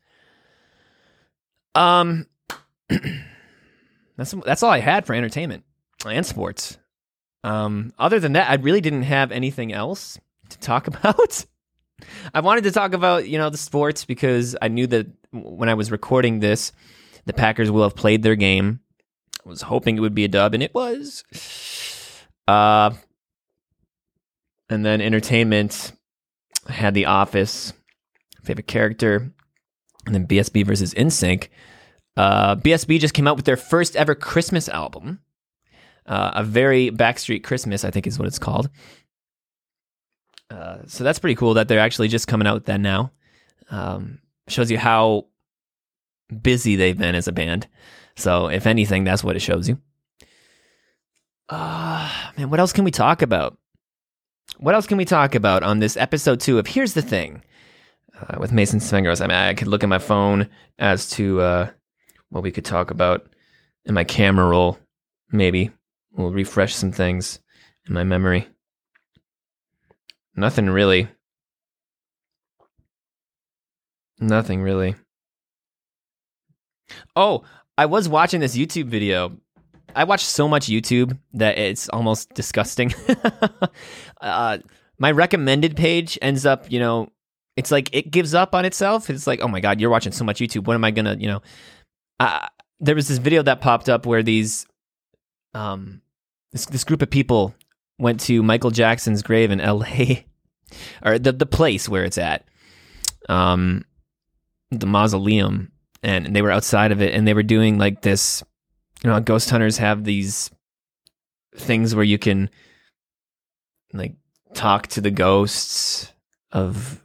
Um, 1.75 2.27
that's 4.17 4.33
that's 4.45 4.63
all 4.63 4.71
I 4.71 4.79
had 4.79 5.05
for 5.05 5.13
entertainment 5.13 5.63
and 6.05 6.25
sports. 6.25 6.77
Um, 7.43 7.93
other 7.99 8.19
than 8.19 8.33
that, 8.33 8.49
I 8.49 8.55
really 8.55 8.81
didn't 8.81 9.03
have 9.03 9.31
anything 9.31 9.71
else 9.71 10.19
to 10.49 10.59
talk 10.59 10.87
about. 10.87 11.45
I 12.33 12.41
wanted 12.41 12.63
to 12.65 12.71
talk 12.71 12.93
about 12.93 13.27
you 13.27 13.37
know 13.37 13.49
the 13.49 13.57
sports 13.57 14.05
because 14.05 14.55
I 14.61 14.67
knew 14.67 14.87
that 14.87 15.07
when 15.31 15.69
I 15.69 15.73
was 15.73 15.91
recording 15.91 16.39
this, 16.39 16.71
the 17.25 17.33
Packers 17.33 17.71
will 17.71 17.83
have 17.83 17.95
played 17.95 18.23
their 18.23 18.35
game. 18.35 18.79
I 19.45 19.49
was 19.49 19.61
hoping 19.61 19.97
it 19.97 20.01
would 20.01 20.15
be 20.15 20.25
a 20.25 20.29
dub, 20.29 20.53
and 20.53 20.61
it 20.61 20.73
was. 20.73 21.23
Uh, 22.47 22.91
and 24.69 24.85
then 24.85 25.01
entertainment 25.01 25.91
I 26.67 26.73
had 26.73 26.93
The 26.93 27.05
Office, 27.05 27.73
favorite 28.43 28.67
character, 28.67 29.31
and 30.05 30.15
then 30.15 30.27
BSB 30.27 30.65
versus 30.65 30.93
NSYNC. 30.93 31.47
Uh, 32.15 32.55
BSB 32.55 32.99
just 32.99 33.13
came 33.13 33.27
out 33.27 33.35
with 33.35 33.45
their 33.45 33.57
first 33.57 33.95
ever 33.95 34.15
Christmas 34.15 34.67
album, 34.67 35.19
uh, 36.05 36.31
a 36.35 36.43
very 36.43 36.89
Backstreet 36.89 37.43
Christmas, 37.43 37.85
I 37.85 37.91
think 37.91 38.07
is 38.07 38.17
what 38.17 38.27
it's 38.27 38.39
called. 38.39 38.69
Uh, 40.49 40.77
so 40.87 41.03
that's 41.03 41.19
pretty 41.19 41.35
cool 41.35 41.55
that 41.55 41.67
they're 41.67 41.79
actually 41.79 42.07
just 42.07 42.27
coming 42.27 42.47
out 42.47 42.55
with 42.55 42.65
that 42.65 42.79
now. 42.79 43.11
Um, 43.69 44.19
shows 44.47 44.71
you 44.71 44.77
how 44.77 45.25
busy 46.41 46.75
they've 46.75 46.97
been 46.97 47.15
as 47.15 47.27
a 47.27 47.31
band. 47.31 47.67
So 48.15 48.47
if 48.47 48.65
anything, 48.65 49.03
that's 49.03 49.23
what 49.23 49.35
it 49.35 49.41
shows 49.41 49.67
you. 49.67 49.79
Uh, 51.49 52.09
man, 52.37 52.49
what 52.49 52.59
else 52.59 52.73
can 52.73 52.83
we 52.83 52.91
talk 52.91 53.21
about? 53.21 53.57
What 54.57 54.75
else 54.75 54.87
can 54.87 54.97
we 54.97 55.05
talk 55.05 55.35
about 55.35 55.63
on 55.63 55.79
this 55.79 55.97
episode 55.97 56.39
two 56.39 56.59
of 56.59 56.67
Here's 56.67 56.93
the 56.93 57.01
Thing 57.01 57.43
uh, 58.19 58.37
with 58.39 58.51
Mason 58.51 58.79
Cvengros? 58.79 59.21
I 59.21 59.27
mean, 59.27 59.37
I 59.37 59.53
could 59.53 59.67
look 59.67 59.83
at 59.83 59.89
my 59.89 59.99
phone 59.99 60.49
as 60.79 61.09
to 61.11 61.41
uh, 61.41 61.69
what 62.29 62.43
we 62.43 62.51
could 62.51 62.65
talk 62.65 62.91
about 62.91 63.27
in 63.85 63.93
my 63.93 64.03
camera 64.03 64.47
roll. 64.47 64.79
Maybe 65.31 65.71
we'll 66.11 66.31
refresh 66.31 66.73
some 66.73 66.91
things 66.91 67.39
in 67.87 67.93
my 67.93 68.03
memory. 68.03 68.47
Nothing 70.37 70.69
really. 70.69 71.09
Nothing 74.19 74.61
really. 74.61 74.95
Oh, 77.15 77.43
I 77.77 77.85
was 77.87 78.07
watching 78.07 78.39
this 78.39 78.55
YouTube 78.55 78.85
video 78.85 79.35
I 79.97 80.03
watch 80.03 80.23
so 80.23 80.47
much 80.47 80.67
YouTube 80.67 81.17
that 81.33 81.57
it's 81.57 81.89
almost 81.89 82.31
disgusting. 82.35 82.93
uh, 84.21 84.59
my 84.99 85.11
recommended 85.11 85.75
page 85.75 86.19
ends 86.21 86.45
up, 86.45 86.71
you 86.71 86.79
know, 86.79 87.09
it's 87.55 87.71
like 87.71 87.89
it 87.93 88.11
gives 88.11 88.35
up 88.35 88.53
on 88.53 88.63
itself. 88.63 89.09
It's 89.09 89.25
like, 89.25 89.41
oh 89.41 89.47
my 89.47 89.59
god, 89.59 89.81
you're 89.81 89.89
watching 89.89 90.11
so 90.11 90.23
much 90.23 90.39
YouTube. 90.39 90.67
What 90.67 90.75
am 90.75 90.83
I 90.83 90.91
gonna, 90.91 91.15
you 91.19 91.27
know? 91.27 91.41
Uh, 92.19 92.45
there 92.79 92.93
was 92.93 93.07
this 93.07 93.17
video 93.17 93.41
that 93.41 93.59
popped 93.59 93.89
up 93.89 94.05
where 94.05 94.21
these, 94.21 94.67
um, 95.55 96.01
this 96.51 96.67
this 96.67 96.83
group 96.83 97.01
of 97.01 97.09
people 97.09 97.55
went 97.99 98.19
to 98.21 98.43
Michael 98.43 98.71
Jackson's 98.71 99.23
grave 99.23 99.51
in 99.51 99.61
L.A. 99.61 100.25
or 101.05 101.17
the 101.19 101.31
the 101.31 101.45
place 101.45 101.87
where 101.87 102.03
it's 102.03 102.17
at, 102.17 102.45
um, 103.29 103.85
the 104.71 104.87
mausoleum, 104.87 105.71
and 106.03 106.35
they 106.35 106.41
were 106.41 106.51
outside 106.51 106.91
of 106.91 107.01
it, 107.01 107.13
and 107.13 107.27
they 107.27 107.33
were 107.33 107.43
doing 107.43 107.77
like 107.77 108.01
this 108.01 108.43
you 109.03 109.09
know, 109.09 109.19
ghost 109.19 109.49
hunters 109.49 109.77
have 109.77 110.03
these 110.03 110.49
things 111.55 111.95
where 111.95 112.03
you 112.03 112.17
can 112.17 112.49
like 113.93 114.15
talk 114.53 114.87
to 114.87 115.01
the 115.01 115.11
ghosts 115.11 116.11
of 116.51 117.01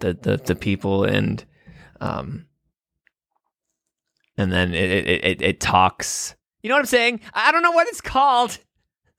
the 0.00 0.14
the, 0.14 0.36
the 0.36 0.54
people 0.54 1.04
and 1.04 1.44
um 2.00 2.46
and 4.36 4.52
then 4.52 4.74
it, 4.74 4.90
it 4.90 5.24
it 5.24 5.42
it 5.42 5.60
talks 5.60 6.34
you 6.62 6.68
know 6.68 6.74
what 6.74 6.80
i'm 6.80 6.86
saying 6.86 7.20
i 7.34 7.50
don't 7.50 7.62
know 7.62 7.70
what 7.70 7.86
it's 7.88 8.00
called 8.00 8.58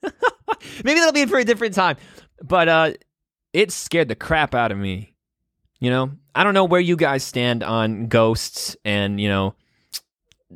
maybe 0.84 1.00
that'll 1.00 1.12
be 1.12 1.26
for 1.26 1.38
a 1.38 1.44
different 1.44 1.74
time 1.74 1.96
but 2.42 2.68
uh 2.68 2.92
it 3.52 3.70
scared 3.70 4.08
the 4.08 4.14
crap 4.14 4.54
out 4.54 4.72
of 4.72 4.78
me 4.78 5.14
you 5.80 5.90
know 5.90 6.10
i 6.34 6.44
don't 6.44 6.54
know 6.54 6.64
where 6.64 6.80
you 6.80 6.96
guys 6.96 7.22
stand 7.22 7.62
on 7.62 8.06
ghosts 8.06 8.76
and 8.84 9.20
you 9.20 9.28
know 9.28 9.54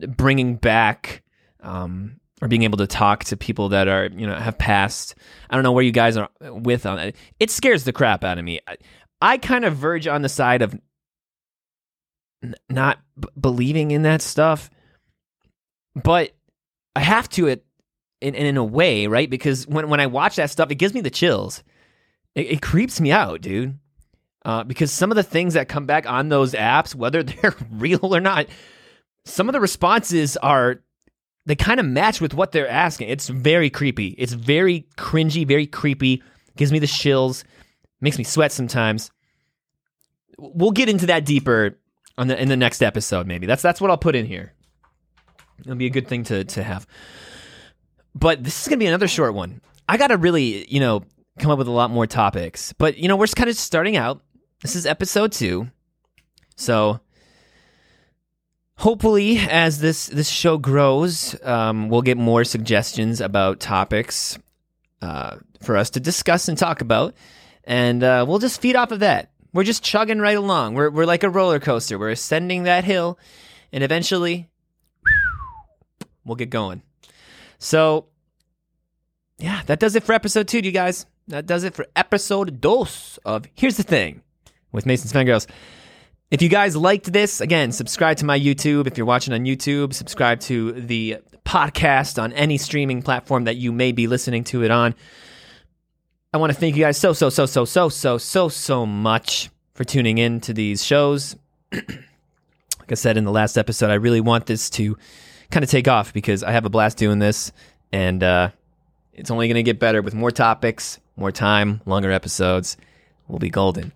bringing 0.07 0.57
back 0.57 1.23
um, 1.61 2.21
or 2.41 2.49
being 2.49 2.63
able 2.63 2.79
to 2.79 2.87
talk 2.87 3.25
to 3.25 3.37
people 3.37 3.71
that 3.71 3.89
are 3.89 4.07
you 4.07 4.27
know 4.27 4.35
have 4.35 4.59
passed. 4.59 5.15
I 5.51 5.55
don't 5.57 5.65
know 5.65 5.73
where 5.73 5.85
you 5.85 5.93
guys 5.93 6.17
are 6.17 6.29
with 6.41 6.87
on 6.87 6.99
it. 6.99 7.17
It 7.41 7.51
scares 7.51 7.85
the 7.85 7.93
crap 7.93 8.25
out 8.25 8.39
of 8.39 8.45
me. 8.45 8.61
I, 8.67 8.77
I 9.21 9.39
kind 9.39 9.65
of 9.65 9.77
verge 9.77 10.07
on 10.07 10.23
the 10.23 10.29
side 10.29 10.63
of 10.63 10.79
n- 12.43 12.55
not 12.69 13.01
b- 13.19 13.29
believing 13.41 13.91
in 13.91 14.03
that 14.03 14.23
stuff, 14.23 14.71
but 15.95 16.33
I 16.95 17.01
have 17.01 17.29
to 17.31 17.49
it 17.49 17.65
in, 18.20 18.35
in 18.35 18.57
a 18.57 18.64
way, 18.64 19.07
right? 19.07 19.28
Because 19.28 19.66
when 19.66 19.88
when 19.88 20.00
I 20.00 20.07
watch 20.07 20.37
that 20.37 20.50
stuff, 20.50 20.70
it 20.70 20.76
gives 20.76 20.94
me 20.94 21.00
the 21.00 21.11
chills. 21.11 21.62
It, 22.35 22.46
it 22.46 22.62
creeps 22.62 23.00
me 23.00 23.12
out, 23.12 23.40
dude. 23.40 23.78
Uh, 24.44 24.64
because 24.64 24.92
some 24.92 25.11
of 25.11 25.16
the 25.16 25.22
things 25.22 25.54
that 25.54 25.68
come 25.68 25.87
back 25.87 26.09
on 26.09 26.28
those 26.28 26.52
apps, 26.52 26.94
whether 26.94 27.22
they're 27.24 27.54
real 27.70 28.14
or 28.14 28.20
not, 28.20 28.46
some 29.24 29.48
of 29.48 29.52
the 29.52 29.61
responses 29.61 30.37
are 30.38 30.83
they 31.46 31.57
kind 31.57 31.81
of 31.81 31.87
match 31.87 32.20
with 32.20 32.35
what 32.35 32.52
they're 32.52 32.68
asking. 32.68 33.09
It's 33.09 33.28
very 33.28 33.70
creepy. 33.70 34.09
It's 34.18 34.33
very 34.33 34.87
cringy, 34.96 35.46
very 35.46 35.66
creepy. 35.66 36.22
Gives 36.57 36.72
me 36.72 36.78
the 36.78 36.87
chills. 36.87 37.44
Makes 38.00 38.18
me 38.18 38.24
sweat 38.24 38.52
sometimes. 38.52 39.11
We'll 40.38 40.72
get 40.72 40.88
into 40.88 41.07
that 41.07 41.24
deeper 41.24 41.78
on 42.16 42.28
the 42.28 42.40
in 42.40 42.48
the 42.48 42.57
next 42.57 42.83
episode. 42.83 43.26
Maybe 43.26 43.46
that's 43.46 43.62
that's 43.62 43.81
what 43.81 43.90
I'll 43.90 43.98
put 43.98 44.14
in 44.14 44.26
here. 44.26 44.52
It'll 45.61 45.74
be 45.74 45.87
a 45.87 45.90
good 45.90 46.07
thing 46.07 46.24
to 46.24 46.44
to 46.44 46.62
have. 46.62 46.87
But 48.18 48.42
this 48.42 48.62
is 48.62 48.68
gonna 48.68 48.78
be 48.78 48.87
another 48.87 49.09
short 49.09 49.35
one. 49.35 49.61
I 49.88 49.96
gotta 49.96 50.16
really, 50.16 50.66
you 50.72 50.81
know, 50.81 51.04
come 51.38 51.52
up 51.52 51.59
with 51.59 51.68
a 51.68 51.72
lot 51.72 51.90
more 51.90 52.07
topics. 52.07 52.72
But 52.72 52.98
you 52.98 53.07
know, 53.07 53.16
we're 53.16 53.26
just 53.26 53.37
kind 53.37 53.48
of 53.48 53.57
starting 53.57 53.96
out. 53.96 54.22
This 54.61 54.74
is 54.74 54.87
episode 54.87 55.31
two, 55.31 55.68
so 56.57 56.98
hopefully, 58.76 59.38
as 59.38 59.78
this 59.78 60.07
this 60.09 60.28
show 60.28 60.59
grows, 60.59 61.37
um, 61.44 61.88
we'll 61.88 62.02
get 62.02 62.16
more 62.16 62.42
suggestions 62.42 63.20
about 63.20 63.61
topics 63.61 64.37
uh, 65.00 65.37
for 65.62 65.76
us 65.76 65.90
to 65.90 66.00
discuss 66.00 66.48
and 66.48 66.59
talk 66.59 66.81
about, 66.81 67.14
and 67.62 68.02
uh, 68.02 68.24
we'll 68.26 68.40
just 68.40 68.61
feed 68.61 68.74
off 68.74 68.90
of 68.90 68.98
that. 68.98 69.31
We're 69.52 69.62
just 69.62 69.85
chugging 69.85 70.18
right 70.18 70.37
along. 70.37 70.74
We're 70.74 70.90
we're 70.90 71.07
like 71.07 71.22
a 71.22 71.31
roller 71.31 71.61
coaster. 71.61 71.96
We're 71.96 72.11
ascending 72.11 72.64
that 72.64 72.83
hill, 72.83 73.16
and 73.72 73.85
eventually, 73.85 74.48
we'll 76.24 76.35
get 76.35 76.50
going. 76.50 76.83
So, 77.59 78.07
yeah, 79.38 79.62
that 79.66 79.81
does 79.81 79.97
it 79.97 80.05
for 80.05 80.12
episode 80.12 80.49
two, 80.49 80.61
you 80.61 80.73
guys. 80.73 81.07
That 81.29 81.47
does 81.47 81.64
it 81.64 81.75
for 81.75 81.87
episode 81.94 82.61
dos 82.61 83.18
of 83.25 83.47
Here's 83.55 83.77
the 83.77 83.83
Thing 83.83 84.23
with 84.73 84.87
Mason 84.87 85.11
Cvengros. 85.11 85.47
If 86.31 86.42
you 86.42 86.49
guys 86.49 86.77
liked 86.77 87.12
this, 87.12 87.40
again, 87.40 87.73
subscribe 87.73 88.18
to 88.18 88.25
my 88.25 88.38
YouTube. 88.38 88.87
If 88.87 88.97
you're 88.97 89.07
watching 89.07 89.35
on 89.35 89.44
YouTube, 89.44 89.94
subscribe 89.94 90.40
to 90.40 90.73
the 90.73 91.18
podcast 91.44 92.23
on 92.23 92.33
any 92.35 92.59
streaming 92.59 93.03
platform 93.03 93.44
that 93.44 93.57
you 93.57 93.73
may 93.73 93.92
be 93.92 94.07
listening 94.07 94.44
to 94.44 94.62
it 94.62 94.71
on. 94.71 94.94
I 96.33 96.37
want 96.37 96.53
to 96.53 96.59
thank 96.59 96.77
you 96.77 96.85
guys 96.85 96.99
so, 96.99 97.14
so, 97.14 97.31
so, 97.31 97.47
so, 97.47 97.64
so, 97.64 97.88
so, 97.88 98.18
so, 98.18 98.49
so 98.51 98.87
much 98.87 99.51
for 99.73 99.85
tuning 99.85 100.18
in 100.18 100.40
to 100.42 100.53
these 100.53 100.85
shows. 100.85 101.37
like 101.73 102.03
I 102.90 102.94
said 102.94 103.16
in 103.16 103.25
the 103.25 103.33
last 103.33 103.57
episode, 103.57 103.90
I 103.90 103.94
really 103.94 104.21
want 104.21 104.44
this 104.44 104.68
to 104.71 104.99
kind 105.51 105.65
of 105.65 105.71
take 105.71 105.89
off 105.89 106.13
because 106.13 106.43
I 106.43 106.53
have 106.53 106.65
a 106.65 106.71
blast 106.71 106.99
doing 106.99 107.19
this, 107.19 107.53
and 107.93 108.23
uh, 108.23 108.51
it's 109.13 109.31
only 109.31 109.49
going 109.49 109.57
to 109.57 109.63
get 109.63 109.79
better 109.79 110.03
with 110.03 110.15
more 110.15 110.31
topics, 110.31 110.99
more 111.17 111.33
time, 111.33 111.81
longer 111.87 112.13
episodes. 112.13 112.77
We'll 113.27 113.39
be 113.39 113.51
golden. 113.51 113.93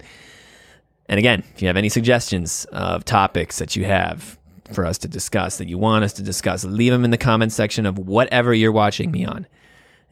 And 1.09 1.19
again, 1.19 1.43
if 1.55 1.63
you 1.63 1.69
have 1.69 1.77
any 1.77 1.89
suggestions 1.89 2.65
of 2.67 3.05
topics 3.05 3.59
that 3.59 3.77
you 3.77 3.85
have 3.85 4.39
for 4.73 4.87
us 4.87 4.99
to 4.99 5.09
discuss, 5.09 5.59
that 5.59 5.69
you 5.69 5.79
want 5.79 6.05
us 6.05 6.13
to 6.15 6.23
discuss, 6.23 6.65
leave 6.65 6.93
them 6.93 7.05
in 7.05 7.11
the 7.11 7.19
comment 7.19 7.53
section 7.53 7.87
of 7.87 7.99
whatever 7.99 8.55
you're 8.55 8.73
watching 8.73 9.11
me 9.11 9.25
on 9.25 9.47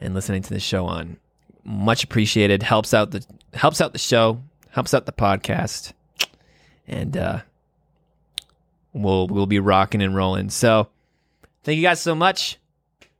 and 0.00 0.14
listening 0.14 0.42
to 0.42 0.52
the 0.52 0.60
show 0.60 0.86
on. 0.86 1.16
Much 1.64 2.04
appreciated. 2.04 2.62
Helps 2.62 2.94
out 2.94 3.10
the 3.10 3.24
helps 3.54 3.80
out 3.80 3.92
the 3.92 3.98
show, 3.98 4.42
helps 4.70 4.94
out 4.94 5.06
the 5.06 5.12
podcast. 5.12 5.92
And 6.86 7.16
uh 7.16 7.40
we'll 8.92 9.26
we'll 9.28 9.46
be 9.46 9.58
rocking 9.58 10.02
and 10.02 10.14
rolling. 10.14 10.50
So 10.50 10.88
thank 11.62 11.76
you 11.76 11.82
guys 11.82 12.00
so 12.00 12.14
much. 12.14 12.58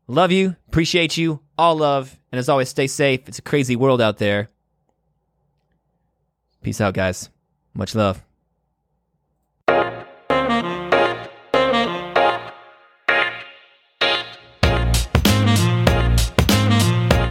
Love 0.07 0.33
you, 0.33 0.57
appreciate 0.69 1.17
you, 1.17 1.41
all 1.57 1.77
love, 1.77 2.19
and 2.33 2.39
as 2.39 2.49
always, 2.49 2.69
stay 2.69 2.87
safe. 2.87 3.29
It's 3.29 3.39
a 3.39 3.43
crazy 3.43 3.77
world 3.77 4.01
out 4.01 4.19
there. 4.19 4.49
Peace 6.63 6.81
out, 6.81 6.95
guys. 6.95 7.31
Much 7.75 7.95
love. 7.95 8.23